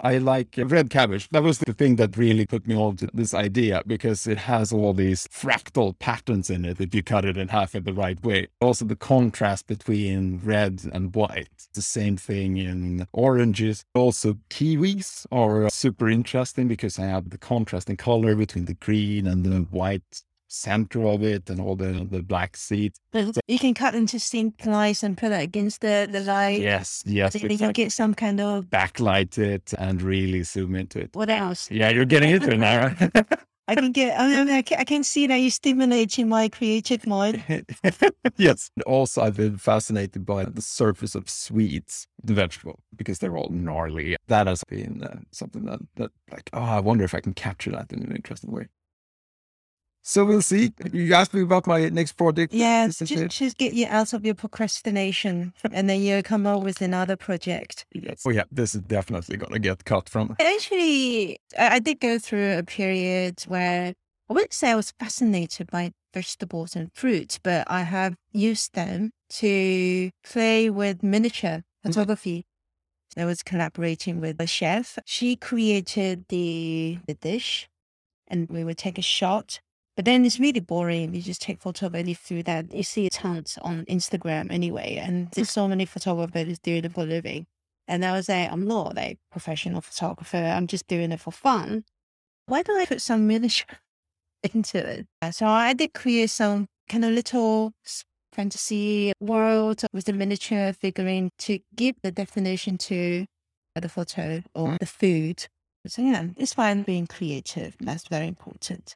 I 0.00 0.18
like 0.18 0.54
red 0.58 0.90
cabbage. 0.90 1.28
That 1.30 1.42
was 1.42 1.58
the 1.58 1.72
thing 1.72 1.96
that 1.96 2.16
really 2.16 2.46
put 2.46 2.66
me 2.66 2.76
on 2.76 2.96
to 2.98 3.08
this 3.12 3.32
idea 3.32 3.82
because 3.86 4.26
it 4.26 4.38
has 4.38 4.72
all 4.72 4.92
these 4.92 5.26
fractal 5.28 5.98
patterns 5.98 6.50
in 6.50 6.64
it 6.64 6.80
if 6.80 6.94
you 6.94 7.02
cut 7.02 7.24
it 7.24 7.36
in 7.36 7.48
half 7.48 7.74
in 7.74 7.84
the 7.84 7.92
right 7.92 8.22
way. 8.22 8.48
Also, 8.60 8.84
the 8.84 8.96
contrast 8.96 9.66
between 9.66 10.40
red 10.44 10.82
and 10.92 11.14
white. 11.14 11.68
The 11.74 11.82
same 11.82 12.16
thing 12.16 12.58
in 12.58 13.06
oranges. 13.12 13.84
Also, 13.94 14.38
kiwis 14.50 15.26
are 15.32 15.66
uh, 15.66 15.70
super 15.70 16.08
interesting 16.08 16.68
because 16.68 16.98
I 16.98 17.06
have 17.06 17.30
the 17.30 17.38
contrast 17.38 17.88
in 17.88 17.96
color 17.96 18.34
between 18.34 18.66
the 18.66 18.74
green 18.74 19.26
and 19.26 19.44
the 19.44 19.60
white 19.70 20.22
center 20.48 21.06
of 21.06 21.22
it 21.22 21.48
and 21.50 21.60
all 21.60 21.76
the 21.76 22.06
the 22.10 22.22
black 22.22 22.56
seeds. 22.56 22.98
So 23.12 23.32
you 23.46 23.58
can 23.58 23.74
cut 23.74 23.94
into 23.94 24.18
thin 24.18 24.54
slice 24.60 25.02
and 25.02 25.16
put 25.16 25.32
it 25.32 25.42
against 25.42 25.82
the, 25.82 26.08
the 26.10 26.20
light. 26.20 26.60
Yes, 26.60 27.02
yes. 27.06 27.34
So 27.34 27.46
you 27.46 27.58
can 27.58 27.72
get 27.72 27.92
some 27.92 28.14
kind 28.14 28.40
of 28.40 28.66
backlight 28.66 29.38
it 29.38 29.74
and 29.78 30.02
really 30.02 30.42
zoom 30.42 30.74
into 30.74 31.00
it. 31.00 31.10
What 31.12 31.30
else? 31.30 31.70
Yeah, 31.70 31.90
you're 31.90 32.04
getting 32.04 32.30
into 32.30 32.50
it 32.52 32.58
now, 32.58 32.86
right? 32.86 33.26
I 33.68 33.74
can 33.74 33.92
get. 33.92 34.18
I, 34.18 34.28
mean, 34.28 34.48
I, 34.48 34.62
can, 34.62 34.80
I 34.80 34.84
can 34.84 35.04
see 35.04 35.26
that 35.26 35.36
you're 35.36 35.50
stimulating 35.50 36.28
my 36.28 36.48
creative 36.48 37.06
mind. 37.06 37.44
yes. 38.38 38.70
Also, 38.86 39.20
I've 39.20 39.36
been 39.36 39.58
fascinated 39.58 40.24
by 40.24 40.44
the 40.44 40.62
surface 40.62 41.14
of 41.14 41.28
swedes, 41.28 42.06
the 42.24 42.32
vegetable, 42.32 42.80
because 42.96 43.18
they're 43.18 43.36
all 43.36 43.50
gnarly. 43.50 44.16
That 44.28 44.46
has 44.46 44.64
been 44.64 45.02
uh, 45.02 45.18
something 45.32 45.66
that, 45.66 45.80
that, 45.96 46.10
like, 46.32 46.48
oh, 46.54 46.62
I 46.62 46.80
wonder 46.80 47.04
if 47.04 47.14
I 47.14 47.20
can 47.20 47.34
capture 47.34 47.70
that 47.72 47.92
in 47.92 48.02
an 48.02 48.16
interesting 48.16 48.50
way. 48.50 48.68
So 50.02 50.24
we'll 50.24 50.42
see. 50.42 50.72
You 50.92 51.12
asked 51.12 51.34
me 51.34 51.42
about 51.42 51.66
my 51.66 51.88
next 51.90 52.12
project. 52.12 52.54
Yes, 52.54 52.98
just, 52.98 53.38
just 53.38 53.58
get 53.58 53.74
you 53.74 53.86
out 53.90 54.12
of 54.12 54.24
your 54.24 54.34
procrastination 54.34 55.52
and 55.70 55.88
then 55.88 56.00
you 56.00 56.22
come 56.22 56.46
up 56.46 56.62
with 56.62 56.80
another 56.80 57.16
project. 57.16 57.84
Yes. 57.92 58.22
Oh, 58.26 58.30
yeah. 58.30 58.44
This 58.50 58.74
is 58.74 58.82
definitely 58.82 59.36
going 59.36 59.52
to 59.52 59.58
get 59.58 59.84
cut 59.84 60.08
from. 60.08 60.34
Actually, 60.40 61.38
I 61.58 61.78
did 61.78 62.00
go 62.00 62.18
through 62.18 62.56
a 62.56 62.62
period 62.62 63.42
where 63.48 63.92
I 64.30 64.32
wouldn't 64.32 64.54
say 64.54 64.70
I 64.70 64.76
was 64.76 64.92
fascinated 64.98 65.70
by 65.70 65.92
vegetables 66.14 66.74
and 66.74 66.90
fruit, 66.94 67.38
but 67.42 67.70
I 67.70 67.82
have 67.82 68.14
used 68.32 68.74
them 68.74 69.10
to 69.30 70.10
play 70.24 70.70
with 70.70 71.02
miniature 71.02 71.58
mm-hmm. 71.58 71.88
photography. 71.88 72.46
I 73.16 73.24
was 73.24 73.42
collaborating 73.42 74.20
with 74.20 74.40
a 74.40 74.46
chef. 74.46 74.98
She 75.04 75.36
created 75.36 76.26
the, 76.28 76.98
the 77.06 77.14
dish 77.14 77.68
and 78.26 78.48
we 78.48 78.64
would 78.64 78.78
take 78.78 78.98
a 78.98 79.02
shot 79.02 79.60
but 79.98 80.04
then 80.04 80.24
it's 80.24 80.38
really 80.38 80.60
boring. 80.60 81.12
You 81.12 81.20
just 81.20 81.42
take 81.42 81.60
photo 81.60 81.86
of 81.86 81.96
any 81.96 82.14
food 82.14 82.46
that 82.46 82.72
you 82.72 82.84
see 82.84 83.08
tons 83.08 83.58
on 83.62 83.84
Instagram 83.86 84.46
anyway. 84.52 84.94
And 85.02 85.26
mm. 85.26 85.34
there's 85.34 85.50
so 85.50 85.66
many 85.66 85.86
photographers 85.86 86.60
doing 86.60 86.84
it 86.84 86.92
for 86.92 87.00
a 87.02 87.04
living. 87.04 87.48
And 87.88 88.04
I 88.04 88.12
was 88.12 88.28
like, 88.28 88.48
I'm 88.52 88.64
not 88.64 88.94
like 88.94 89.18
professional 89.32 89.80
photographer. 89.80 90.36
I'm 90.36 90.68
just 90.68 90.86
doing 90.86 91.10
it 91.10 91.18
for 91.18 91.32
fun. 91.32 91.82
Why 92.46 92.62
don't 92.62 92.80
I 92.80 92.86
put 92.86 93.02
some 93.02 93.26
miniature 93.26 93.78
into 94.54 94.78
it? 94.78 95.08
Uh, 95.20 95.32
so 95.32 95.48
I 95.48 95.72
did 95.72 95.94
create 95.94 96.30
some 96.30 96.68
kind 96.88 97.04
of 97.04 97.10
little 97.10 97.72
fantasy 98.32 99.12
world 99.18 99.82
with 99.92 100.04
the 100.04 100.12
miniature 100.12 100.72
figurine 100.74 101.30
to 101.40 101.58
give 101.74 101.96
the 102.04 102.12
definition 102.12 102.78
to 102.78 103.26
the 103.74 103.88
photo 103.88 104.44
or 104.54 104.68
mm. 104.68 104.78
the 104.78 104.86
food. 104.86 105.48
So 105.88 106.02
yeah, 106.02 106.28
it's 106.36 106.54
fine 106.54 106.84
being 106.84 107.08
creative. 107.08 107.74
That's 107.80 108.06
very 108.06 108.28
important. 108.28 108.94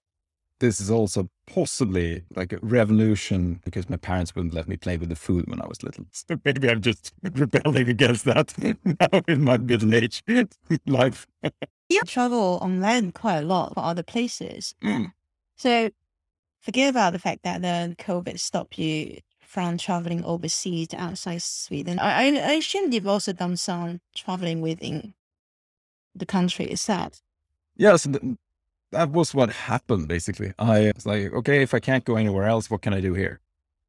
This 0.63 0.81
is 0.81 0.91
also 0.91 1.29
possibly 1.47 2.23
like 2.37 2.53
a 2.53 2.59
revolution 2.63 3.61
because 3.65 3.91
my 3.91 3.97
parents 3.97 4.35
wouldn't 4.35 4.55
let 4.55 4.69
me 4.69 4.77
play 4.77 4.97
with 4.97 5.09
the 5.09 5.17
food 5.17 5.45
when 5.49 5.61
I 5.61 5.67
was 5.67 5.83
little. 5.83 6.07
So 6.13 6.37
maybe 6.45 6.71
I'm 6.71 6.81
just 6.81 7.13
rebelling 7.23 7.89
against 7.89 8.25
that 8.25 8.55
now 8.85 9.21
in 9.27 9.43
my 9.43 9.59
middle 9.59 9.93
age 9.93 10.23
life. 10.87 11.27
you 11.89 12.01
travel 12.07 12.59
on 12.63 12.81
land 12.81 13.15
quite 13.15 13.39
a 13.39 13.43
lot 13.43 13.75
for 13.75 13.81
other 13.81 14.05
places. 14.05 14.75
Mm. 14.83 15.13
So 15.57 15.91
forget 16.61 16.91
about 16.91 17.13
the 17.13 17.19
fact 17.19 17.43
that 17.43 17.61
the 17.61 17.97
COVID 17.99 18.39
stopped 18.39 18.79
you 18.79 19.19
from 19.41 19.77
traveling 19.77 20.25
overseas 20.25 20.95
outside 20.95 21.43
Sweden. 21.43 21.99
I, 21.99 22.11
I, 22.13 22.27
I 22.37 22.53
assume 22.53 22.93
you've 22.93 23.09
also 23.09 23.33
done 23.33 23.57
some 23.57 24.01
traveling 24.15 24.61
within 24.61 25.13
the 26.15 26.25
country 26.25 26.67
itself. 26.67 27.21
Yes, 27.77 28.05
th- 28.05 28.23
that 28.93 29.11
was 29.11 29.35
what 29.35 29.51
happened 29.51 30.09
basically. 30.09 30.53
I 30.59 30.93
was 30.95 31.07
like, 31.07 31.33
okay, 31.33 31.63
if 31.63 31.75
I 31.75 31.81
can't 31.81 32.05
go 32.05 32.17
anywhere 32.17 32.47
else, 32.47 32.71
what 32.71 32.83
can 32.83 32.95
I 32.95 33.01
do 33.01 33.15
here? 33.15 33.41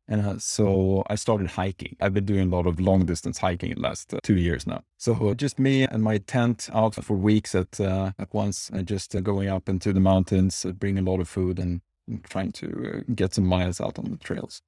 And 0.07 0.25
uh, 0.25 0.37
so 0.37 1.03
I 1.09 1.15
started 1.15 1.47
hiking. 1.47 1.95
I've 2.01 2.13
been 2.13 2.25
doing 2.25 2.51
a 2.51 2.55
lot 2.55 2.67
of 2.67 2.79
long 2.79 3.05
distance 3.05 3.37
hiking 3.37 3.73
the 3.75 3.79
last 3.79 4.13
uh, 4.13 4.19
two 4.21 4.35
years 4.35 4.67
now. 4.67 4.83
So 4.97 5.33
just 5.33 5.59
me 5.59 5.83
and 5.83 6.03
my 6.03 6.17
tent 6.17 6.69
out 6.73 6.95
for 6.95 7.15
weeks 7.15 7.55
at 7.55 7.79
uh, 7.79 8.11
at 8.19 8.33
once, 8.33 8.69
and 8.69 8.85
just 8.85 9.15
uh, 9.15 9.21
going 9.21 9.47
up 9.47 9.69
into 9.69 9.93
the 9.93 10.01
mountains, 10.01 10.65
uh, 10.65 10.71
bringing 10.71 11.07
a 11.07 11.09
lot 11.09 11.21
of 11.21 11.29
food, 11.29 11.57
and, 11.57 11.81
and 12.07 12.23
trying 12.25 12.51
to 12.53 12.67
uh, 13.07 13.13
get 13.15 13.33
some 13.33 13.45
miles 13.45 13.79
out 13.79 13.97
on 13.97 14.11
the 14.11 14.17
trails. 14.17 14.61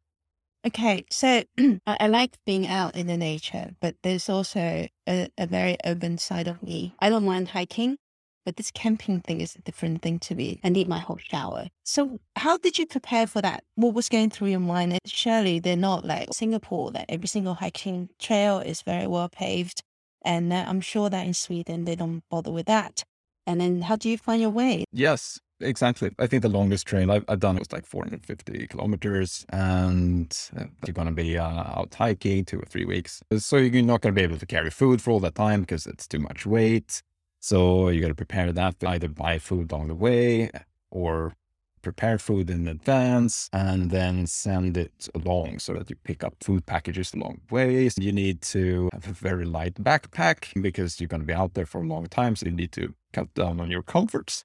Okay, 0.66 1.06
so 1.12 1.44
I, 1.60 1.98
I 2.00 2.08
like 2.08 2.38
being 2.46 2.66
out 2.66 2.96
in 2.96 3.08
the 3.08 3.18
nature, 3.18 3.76
but 3.82 3.96
there's 4.04 4.30
also 4.30 4.88
a, 5.08 5.30
a 5.38 5.48
very 5.48 5.78
urban 5.86 6.18
side 6.18 6.48
of 6.48 6.64
me. 6.64 6.96
I 7.00 7.10
don't 7.10 7.26
mind 7.26 7.50
hiking, 7.50 7.98
but 8.46 8.56
this 8.58 8.72
camping 8.72 9.20
thing 9.22 9.42
is 9.42 9.56
a 9.56 9.62
different 9.62 10.02
thing 10.02 10.20
to 10.20 10.36
me. 10.36 10.60
I 10.64 10.70
need 10.70 10.88
my 10.88 11.00
hot 11.00 11.20
shower. 11.20 11.68
So 11.84 12.20
how 12.36 12.58
did 12.58 12.78
you 12.78 12.86
prepare 12.86 13.28
for 13.28 13.42
that? 13.42 13.64
What 13.76 13.94
was 13.94 14.08
going 14.08 14.30
through 14.30 14.50
your 14.50 14.60
mind? 14.60 14.94
And 14.94 15.02
surely 15.06 15.60
they're 15.60 15.76
not 15.76 16.06
like 16.06 16.30
Singapore, 16.32 16.92
that 16.92 17.06
every 17.10 17.28
single 17.28 17.56
hiking 17.56 18.10
trail 18.20 18.60
is 18.60 18.84
very 18.84 19.08
well 19.08 19.28
paved. 19.28 19.82
And 20.24 20.54
uh, 20.54 20.66
I'm 20.68 20.82
sure 20.82 21.10
that 21.10 21.26
in 21.26 21.34
Sweden, 21.34 21.86
they 21.86 21.96
don't 21.96 22.24
bother 22.30 22.52
with 22.52 22.68
that. 22.68 23.04
And 23.48 23.60
then 23.60 23.82
how 23.82 23.96
do 23.96 24.10
you 24.10 24.18
find 24.18 24.42
your 24.42 24.50
way? 24.50 24.86
Yes, 24.92 25.40
exactly. 25.60 26.12
I 26.18 26.28
think 26.28 26.42
the 26.42 26.50
longest 26.50 26.88
trail 26.88 27.12
I've, 27.12 27.26
I've 27.28 27.40
done 27.40 27.58
was 27.58 27.72
like 27.72 27.86
450 27.86 28.68
kilometers, 28.68 29.46
and 29.50 30.36
uh, 30.58 30.66
you're 30.86 30.94
going 30.94 31.08
to 31.08 31.14
be 31.14 31.38
uh, 31.38 31.48
out 31.48 31.94
hiking 31.94 32.44
two 32.44 32.60
or 32.60 32.66
three 32.66 32.86
weeks. 32.86 33.22
So 33.38 33.58
you're 33.58 33.84
not 33.84 34.02
going 34.02 34.16
to 34.16 34.20
be 34.20 34.24
able 34.24 34.40
to 34.40 34.48
carry 34.48 34.72
food 34.72 35.00
for 35.00 35.12
all 35.12 35.20
that 35.20 35.36
time 35.36 35.62
because 35.62 35.86
it's 35.86 36.08
too 36.08 36.20
much 36.20 36.48
weight. 36.48 37.04
So 37.46 37.90
you 37.90 38.02
got 38.02 38.08
to 38.08 38.16
prepare 38.16 38.52
that, 38.52 38.84
either 38.84 39.08
buy 39.08 39.38
food 39.38 39.72
along 39.72 39.90
the 39.90 39.94
way 39.94 40.50
or 40.90 41.36
prepare 41.84 42.18
food 42.18 42.50
in 42.50 42.68
advance 42.68 43.52
and 43.54 43.92
then 43.92 44.26
send 44.26 44.76
it 44.76 45.08
along 45.14 45.60
so 45.60 45.76
that 45.76 45.88
you 45.92 45.96
pick 46.04 46.24
up 46.24 46.34
food 46.42 46.66
packages 46.66 47.14
along 47.14 47.42
the 47.48 47.54
way. 47.54 47.90
You 48.00 48.12
need 48.12 48.42
to 48.54 48.90
have 48.94 49.08
a 49.08 49.14
very 49.14 49.46
light 49.46 49.76
backpack 49.76 50.60
because 50.60 51.00
you're 51.00 51.08
going 51.08 51.22
to 51.22 51.28
be 51.28 51.36
out 51.36 51.54
there 51.54 51.68
for 51.68 51.84
a 51.84 51.88
long 51.88 52.08
time. 52.08 52.36
So 52.36 52.48
you 52.48 52.52
need 52.52 52.72
to 52.72 52.96
cut 53.14 53.32
down 53.36 53.60
on 53.60 53.70
your 53.70 53.84
comforts. 53.84 54.44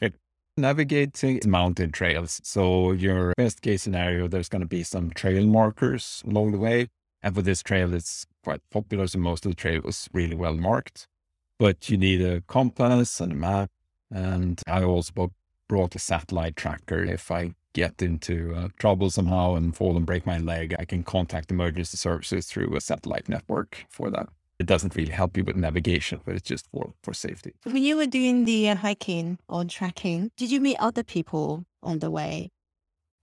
Navigating 0.56 1.40
mountain 1.44 1.92
trails. 1.92 2.40
So 2.42 2.92
your 2.92 3.34
best 3.36 3.60
case 3.60 3.82
scenario, 3.82 4.28
there's 4.28 4.48
going 4.48 4.62
to 4.62 4.66
be 4.66 4.82
some 4.82 5.10
trail 5.10 5.44
markers 5.44 6.22
along 6.26 6.52
the 6.52 6.58
way. 6.58 6.88
And 7.22 7.34
for 7.34 7.42
this 7.42 7.62
trail, 7.62 7.92
it's 7.92 8.24
quite 8.42 8.62
popular. 8.70 9.06
So 9.08 9.18
most 9.18 9.44
of 9.44 9.52
the 9.52 9.56
trail 9.56 9.82
was 9.84 10.08
really 10.14 10.36
well 10.36 10.54
marked 10.54 11.06
but 11.60 11.90
you 11.90 11.98
need 11.98 12.22
a 12.22 12.40
compass 12.40 13.20
and 13.20 13.32
a 13.32 13.34
map. 13.36 13.70
And 14.10 14.60
I 14.66 14.82
also 14.82 15.30
brought 15.68 15.94
a 15.94 15.98
satellite 15.98 16.56
tracker. 16.56 17.04
If 17.04 17.30
I 17.30 17.54
get 17.74 18.00
into 18.02 18.54
uh, 18.56 18.68
trouble 18.78 19.10
somehow 19.10 19.54
and 19.54 19.76
fall 19.76 19.96
and 19.96 20.06
break 20.06 20.24
my 20.24 20.38
leg, 20.38 20.74
I 20.78 20.86
can 20.86 21.04
contact 21.04 21.50
emergency 21.50 21.98
services 21.98 22.46
through 22.46 22.74
a 22.74 22.80
satellite 22.80 23.28
network 23.28 23.84
for 23.90 24.10
that. 24.10 24.30
It 24.58 24.66
doesn't 24.66 24.96
really 24.96 25.12
help 25.12 25.36
you 25.36 25.44
with 25.44 25.56
navigation, 25.56 26.20
but 26.24 26.34
it's 26.34 26.48
just 26.48 26.66
for, 26.72 26.94
for 27.02 27.12
safety. 27.12 27.52
When 27.64 27.82
you 27.82 27.96
were 27.96 28.06
doing 28.06 28.46
the 28.46 28.70
uh, 28.70 28.76
hiking 28.76 29.38
or 29.46 29.64
trekking, 29.64 30.30
did 30.38 30.50
you 30.50 30.60
meet 30.60 30.78
other 30.80 31.02
people 31.02 31.66
on 31.82 31.98
the 31.98 32.10
way? 32.10 32.50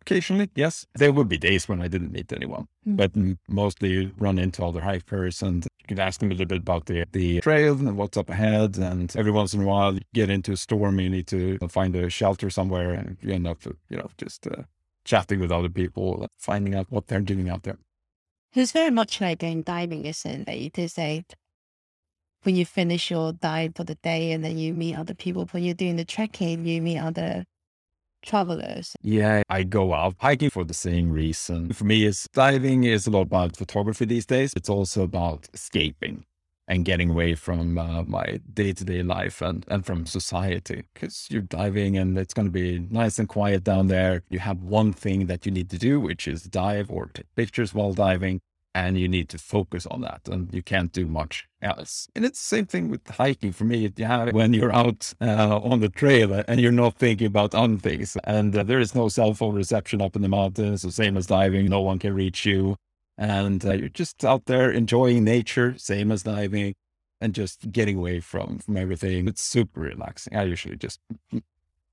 Occasionally, 0.07 0.49
yes. 0.55 0.87
There 0.95 1.11
would 1.11 1.27
be 1.27 1.37
days 1.37 1.67
when 1.67 1.81
I 1.81 1.89
didn't 1.89 2.13
meet 2.13 2.31
anyone, 2.31 2.69
mm. 2.87 2.95
but 2.95 3.11
mostly 3.49 3.89
you 3.89 4.11
run 4.17 4.39
into 4.39 4.63
other 4.63 4.79
hikers 4.79 5.41
and 5.41 5.65
you 5.65 5.85
can 5.85 5.99
ask 5.99 6.21
them 6.21 6.31
a 6.31 6.33
little 6.33 6.45
bit 6.45 6.59
about 6.59 6.85
the, 6.85 7.03
the 7.11 7.41
trail 7.41 7.73
and 7.73 7.97
what's 7.97 8.15
up 8.15 8.29
ahead. 8.29 8.77
And 8.77 9.13
every 9.17 9.33
once 9.33 9.53
in 9.53 9.63
a 9.63 9.65
while, 9.65 9.95
you 9.95 9.99
get 10.13 10.29
into 10.29 10.53
a 10.53 10.57
storm, 10.57 11.01
you 11.01 11.09
need 11.09 11.27
to 11.27 11.57
find 11.67 11.93
a 11.93 12.09
shelter 12.09 12.49
somewhere 12.49 12.93
and 12.93 13.17
you 13.19 13.33
end 13.33 13.47
up, 13.47 13.57
you 13.65 13.97
know, 13.97 14.09
just 14.17 14.47
uh, 14.47 14.63
chatting 15.03 15.41
with 15.41 15.51
other 15.51 15.67
people, 15.67 16.25
finding 16.37 16.73
out 16.73 16.87
what 16.89 17.07
they're 17.07 17.19
doing 17.19 17.49
out 17.49 17.63
there. 17.63 17.77
It's 18.53 18.71
very 18.71 18.91
much 18.91 19.19
like 19.19 19.39
going 19.39 19.63
diving, 19.63 20.05
isn't 20.05 20.47
it? 20.47 20.77
It 20.77 20.79
is 20.79 20.97
like 20.97 21.33
when 22.43 22.55
you 22.55 22.65
finish 22.65 23.11
your 23.11 23.33
dive 23.33 23.73
for 23.75 23.83
the 23.83 23.95
day 23.95 24.31
and 24.31 24.41
then 24.41 24.57
you 24.57 24.73
meet 24.73 24.97
other 24.97 25.13
people. 25.13 25.45
When 25.51 25.63
you're 25.63 25.73
doing 25.73 25.97
the 25.97 26.05
trekking, 26.05 26.65
you 26.65 26.81
meet 26.81 26.97
other 26.97 27.43
travelers? 28.21 28.95
Yeah, 29.01 29.43
I 29.49 29.63
go 29.63 29.93
out 29.93 30.15
hiking 30.19 30.49
for 30.49 30.63
the 30.63 30.73
same 30.73 31.11
reason. 31.11 31.73
For 31.73 31.85
me, 31.85 32.05
is 32.05 32.27
diving 32.33 32.83
is 32.83 33.07
a 33.07 33.11
lot 33.11 33.21
about 33.21 33.55
photography 33.55 34.05
these 34.05 34.25
days. 34.25 34.53
It's 34.55 34.69
also 34.69 35.03
about 35.03 35.47
escaping 35.53 36.25
and 36.67 36.83
getting 36.83 37.09
away 37.09 37.33
from 37.33 37.77
uh, 37.77 38.03
my 38.03 38.39
day-to-day 38.53 39.01
life 39.03 39.41
and, 39.41 39.65
and 39.69 39.85
from 39.85 40.05
society 40.05 40.83
because 40.93 41.27
you're 41.29 41.41
diving 41.41 41.97
and 41.97 42.17
it's 42.17 42.33
going 42.33 42.45
to 42.45 42.51
be 42.51 42.79
nice 42.91 43.19
and 43.19 43.29
quiet 43.29 43.63
down 43.63 43.87
there 43.87 44.21
you 44.29 44.39
have 44.39 44.61
one 44.61 44.91
thing 44.91 45.27
that 45.27 45.45
you 45.45 45.51
need 45.51 45.69
to 45.69 45.77
do 45.77 45.99
which 45.99 46.27
is 46.27 46.43
dive 46.43 46.91
or 46.91 47.09
take 47.13 47.33
pictures 47.35 47.73
while 47.73 47.93
diving 47.93 48.41
and 48.77 48.95
you 48.95 49.07
need 49.07 49.27
to 49.27 49.39
focus 49.39 49.87
on 49.87 50.01
that 50.01 50.21
and 50.27 50.53
you 50.53 50.61
can't 50.61 50.91
do 50.91 51.07
much 51.07 51.47
else. 51.63 52.07
And 52.15 52.23
it's 52.23 52.39
the 52.39 52.55
same 52.55 52.67
thing 52.67 52.89
with 52.89 53.07
hiking 53.07 53.51
for 53.51 53.63
me. 53.63 53.91
Have 53.97 54.33
when 54.33 54.53
you're 54.53 54.73
out 54.73 55.13
uh, 55.19 55.59
on 55.63 55.79
the 55.79 55.89
trail 55.89 56.43
and 56.47 56.61
you're 56.61 56.71
not 56.71 56.93
thinking 56.93 57.25
about 57.25 57.55
other 57.55 57.77
things 57.77 58.15
and 58.23 58.55
uh, 58.55 58.61
there 58.61 58.79
is 58.79 58.93
no 58.93 59.09
cell 59.09 59.33
phone 59.33 59.55
reception 59.55 59.99
up 59.99 60.15
in 60.15 60.21
the 60.21 60.29
mountains, 60.29 60.83
the 60.83 60.91
same 60.91 61.17
as 61.17 61.25
diving, 61.25 61.65
no 61.65 61.81
one 61.81 61.97
can 61.97 62.13
reach 62.13 62.45
you. 62.45 62.75
And 63.17 63.65
uh, 63.65 63.73
you're 63.73 63.89
just 63.89 64.23
out 64.23 64.45
there 64.45 64.69
enjoying 64.69 65.23
nature, 65.23 65.73
same 65.77 66.11
as 66.11 66.21
diving 66.21 66.75
and 67.19 67.33
just 67.33 67.71
getting 67.71 67.97
away 67.97 68.19
from, 68.19 68.59
from 68.59 68.77
everything. 68.77 69.27
It's 69.27 69.41
super 69.41 69.79
relaxing. 69.79 70.35
I 70.35 70.43
usually 70.43 70.77
just 70.77 70.99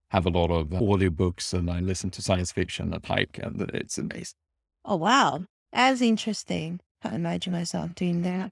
have 0.08 0.26
a 0.26 0.30
lot 0.30 0.50
of 0.50 0.68
audiobooks 0.68 1.54
and 1.54 1.70
I 1.70 1.80
listen 1.80 2.10
to 2.10 2.20
science 2.20 2.52
fiction 2.52 2.92
and 2.92 3.06
hike 3.06 3.40
and 3.42 3.62
it's 3.72 3.96
amazing. 3.96 4.36
Oh, 4.84 4.96
wow 4.96 5.46
as 5.74 6.00
interesting. 6.00 6.80
I 7.02 7.14
imagine 7.14 7.52
myself 7.52 7.94
doing 7.94 8.22
that. 8.22 8.50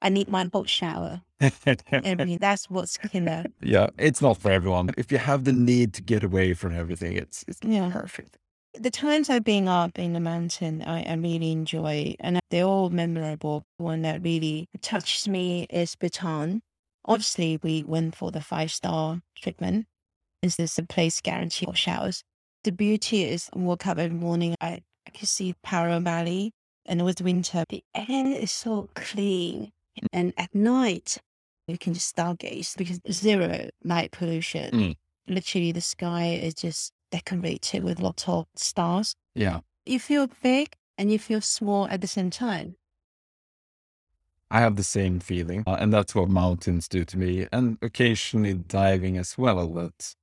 I 0.00 0.08
need 0.08 0.28
my 0.28 0.48
hot 0.52 0.68
shower. 0.68 1.22
I 1.40 2.14
mean, 2.16 2.38
that's 2.38 2.68
what's 2.68 2.96
killer. 3.12 3.44
Yeah, 3.60 3.88
it's 3.98 4.20
not 4.20 4.38
for 4.38 4.50
everyone. 4.50 4.90
If 4.96 5.12
you 5.12 5.18
have 5.18 5.44
the 5.44 5.52
need 5.52 5.94
to 5.94 6.02
get 6.02 6.24
away 6.24 6.54
from 6.54 6.74
everything, 6.74 7.16
it's 7.16 7.44
it's 7.48 7.60
yeah. 7.62 7.90
perfect. 7.90 8.36
The 8.74 8.90
times 8.90 9.28
I've 9.28 9.44
been 9.44 9.68
up 9.68 9.98
in 9.98 10.12
the 10.14 10.20
mountain, 10.20 10.82
I, 10.82 11.02
I 11.02 11.14
really 11.14 11.52
enjoy, 11.52 12.14
and 12.20 12.40
they're 12.50 12.64
all 12.64 12.90
memorable. 12.90 13.64
One 13.76 14.02
that 14.02 14.22
really 14.22 14.68
touches 14.80 15.28
me 15.28 15.66
is 15.70 15.94
Bhutan. 15.94 16.62
Obviously, 17.04 17.58
we 17.62 17.84
went 17.84 18.16
for 18.16 18.30
the 18.30 18.40
five 18.40 18.70
star 18.70 19.20
treatment. 19.36 19.86
Is 20.42 20.56
this 20.56 20.78
a 20.78 20.82
place 20.82 21.20
guaranteed 21.20 21.68
for 21.68 21.74
showers? 21.74 22.24
The 22.64 22.72
beauty 22.72 23.24
is, 23.24 23.50
I 23.54 23.58
woke 23.58 23.86
up 23.86 23.98
every 23.98 24.16
morning. 24.16 24.54
I 24.60 24.82
Could 25.18 25.28
see 25.28 25.54
Paro 25.64 26.02
Valley 26.02 26.52
and 26.86 27.00
it 27.00 27.04
was 27.04 27.16
winter. 27.20 27.64
The 27.68 27.84
air 27.94 28.26
is 28.26 28.50
so 28.50 28.88
clean. 28.94 29.72
And 30.12 30.32
at 30.36 30.54
night, 30.54 31.18
you 31.66 31.78
can 31.78 31.94
just 31.94 32.16
stargaze 32.16 32.76
because 32.76 33.00
zero 33.10 33.68
light 33.84 34.10
pollution. 34.10 34.70
Mm. 34.72 34.96
Literally, 35.28 35.72
the 35.72 35.80
sky 35.80 36.40
is 36.42 36.54
just 36.54 36.92
decorated 37.10 37.84
with 37.84 38.00
lots 38.00 38.28
of 38.28 38.46
stars. 38.56 39.14
Yeah. 39.34 39.60
You 39.86 40.00
feel 40.00 40.28
big 40.42 40.74
and 40.98 41.12
you 41.12 41.18
feel 41.18 41.40
small 41.40 41.86
at 41.88 42.00
the 42.00 42.06
same 42.06 42.30
time. 42.30 42.76
I 44.50 44.60
have 44.60 44.76
the 44.76 44.84
same 44.84 45.18
feeling. 45.20 45.64
Uh, 45.66 45.76
and 45.80 45.92
that's 45.92 46.14
what 46.14 46.28
mountains 46.28 46.86
do 46.86 47.04
to 47.06 47.18
me. 47.18 47.46
And 47.52 47.78
occasionally 47.80 48.54
diving 48.54 49.16
as 49.16 49.38
well. 49.38 49.66
That 49.68 50.14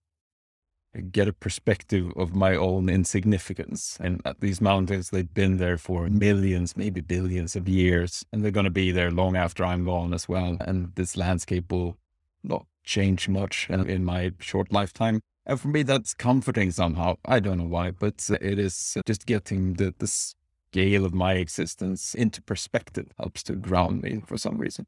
get 1.11 1.27
a 1.27 1.33
perspective 1.33 2.11
of 2.15 2.35
my 2.35 2.55
own 2.55 2.89
insignificance. 2.89 3.97
And 4.01 4.21
at 4.25 4.39
these 4.39 4.59
mountains, 4.59 5.09
they've 5.09 5.33
been 5.33 5.57
there 5.57 5.77
for 5.77 6.07
millions, 6.09 6.75
maybe 6.75 7.01
billions 7.01 7.55
of 7.55 7.69
years, 7.69 8.25
and 8.31 8.43
they're 8.43 8.51
going 8.51 8.65
to 8.65 8.71
be 8.71 8.91
there 8.91 9.11
long 9.11 9.35
after 9.35 9.63
I'm 9.63 9.85
gone 9.85 10.13
as 10.13 10.27
well. 10.27 10.57
And 10.61 10.93
this 10.95 11.15
landscape 11.15 11.71
will 11.71 11.97
not 12.43 12.65
change 12.83 13.29
much 13.29 13.69
uh, 13.69 13.83
in 13.83 14.03
my 14.03 14.31
short 14.39 14.71
lifetime. 14.71 15.21
And 15.45 15.59
for 15.59 15.67
me, 15.67 15.83
that's 15.83 16.13
comforting 16.13 16.71
somehow. 16.71 17.17
I 17.25 17.39
don't 17.39 17.57
know 17.59 17.65
why, 17.65 17.91
but 17.91 18.27
it 18.41 18.59
is 18.59 18.97
just 19.05 19.25
getting 19.25 19.73
the, 19.73 19.93
the 19.97 20.07
scale 20.07 21.05
of 21.05 21.13
my 21.13 21.33
existence 21.33 22.15
into 22.15 22.41
perspective 22.41 23.07
helps 23.17 23.43
to 23.43 23.55
ground 23.55 24.01
me 24.01 24.21
for 24.25 24.37
some 24.37 24.57
reason. 24.57 24.85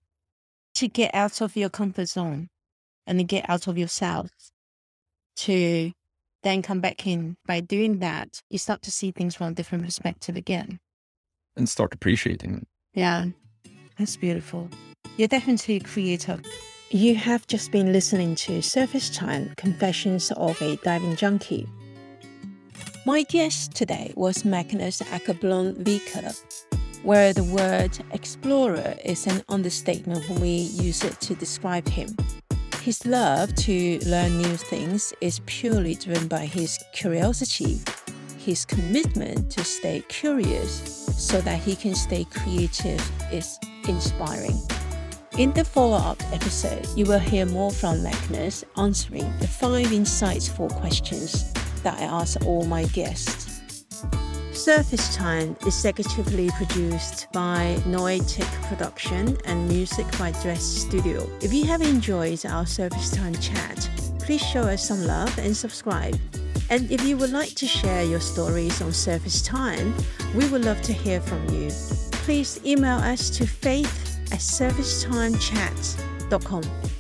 To 0.76 0.88
get 0.88 1.14
out 1.14 1.42
of 1.42 1.56
your 1.56 1.70
comfort 1.70 2.08
zone 2.08 2.50
and 3.06 3.20
to 3.20 3.24
get 3.24 3.50
out 3.50 3.68
of 3.68 3.78
yourself 3.78 4.32
to 5.38 5.92
then 6.44 6.62
come 6.62 6.82
back 6.82 7.06
in. 7.06 7.36
By 7.46 7.60
doing 7.60 8.00
that, 8.00 8.42
you 8.50 8.58
start 8.58 8.82
to 8.84 8.92
see 8.92 9.12
things 9.12 9.36
from 9.36 9.48
a 9.48 9.54
different 9.54 9.86
perspective 9.86 10.36
again. 10.36 10.80
And 11.56 11.68
start 11.68 11.94
appreciating 11.94 12.56
it. 12.58 12.68
Yeah, 12.94 13.26
that's 13.98 14.18
beautiful. 14.18 14.70
You're 15.18 15.28
definitely 15.28 15.76
a 15.76 15.82
creator. 15.82 16.40
You 16.90 17.16
have 17.16 17.48
just 17.48 17.72
been 17.72 17.94
listening 17.94 18.36
to 18.36 18.62
Surface 18.62 19.10
Time 19.10 19.54
Confessions 19.58 20.32
of 20.32 20.62
a 20.62 20.78
Diving 20.78 21.16
Junkie. 21.16 21.68
My 23.06 23.24
guest 23.24 23.74
today 23.74 24.14
was 24.16 24.46
Magnus 24.46 25.02
Akerblom-Wiker, 25.02 26.34
where 27.04 27.34
the 27.34 27.44
word 27.44 27.98
explorer 28.12 28.96
is 29.04 29.26
an 29.26 29.42
understatement 29.50 30.28
when 30.30 30.40
we 30.42 30.50
use 30.50 31.04
it 31.04 31.20
to 31.22 31.36
describe 31.36 31.88
him. 31.88 32.16
His 32.82 33.06
love 33.06 33.54
to 33.68 34.00
learn 34.08 34.40
new 34.40 34.58
things 34.58 35.14
is 35.22 35.40
purely 35.46 35.94
driven 35.94 36.28
by 36.28 36.48
his 36.48 36.80
curiosity, 36.94 37.80
his 38.40 38.66
commitment 38.66 39.52
to 39.52 39.64
stay 39.64 40.04
curious 40.10 41.06
so 41.16 41.42
that 41.42 41.60
he 41.60 41.76
can 41.76 41.94
stay 41.94 42.24
creative 42.24 43.00
is 43.32 43.60
inspiring. 43.88 44.60
In 45.38 45.54
the 45.54 45.64
follow 45.64 45.98
up 45.98 46.20
episode, 46.34 46.88
you 46.96 47.06
will 47.06 47.20
hear 47.20 47.46
more 47.46 47.72
from 47.72 48.02
Magnus 48.02 48.66
answering 48.78 49.32
the 49.38 49.48
five 49.48 49.86
insightful 49.88 50.74
questions 50.80 51.54
that 51.84 52.00
I 52.00 52.06
ask 52.06 52.44
all 52.48 52.66
my 52.66 52.86
guests. 52.86 53.51
Surface 54.54 55.16
Time 55.16 55.56
is 55.66 55.86
executively 55.86 56.50
produced 56.56 57.28
by 57.32 57.82
Noetic 57.86 58.46
Production 58.64 59.38
and 59.46 59.70
music 59.70 60.06
by 60.20 60.32
Dress 60.44 60.62
Studio. 60.62 61.26
If 61.42 61.54
you 61.54 61.64
have 61.66 61.82
enjoyed 61.82 62.46
our 62.46 62.66
Surface 62.66 63.12
Time 63.12 63.34
chat, 63.36 63.90
please 64.20 64.42
show 64.42 64.64
us 64.64 64.86
some 64.86 65.06
love 65.06 65.38
and 65.40 65.56
subscribe. 65.56 66.20
And 66.70 66.92
if 66.92 67.02
you 67.04 67.16
would 67.18 67.32
like 67.32 67.56
to 67.56 67.66
share 67.66 68.04
your 68.04 68.20
stories 68.20 68.82
on 68.82 68.92
Surface 68.92 69.42
Time, 69.42 69.96
we 70.36 70.50
would 70.50 70.66
love 70.66 70.82
to 70.84 70.94
hear 70.94 71.22
from 71.22 71.48
you. 71.50 71.72
Please 72.12 72.60
email 72.66 72.98
us 72.98 73.30
to 73.32 73.48
faith 73.48 74.20
at 74.32 74.40
surfacetimechat.com. 74.40 76.91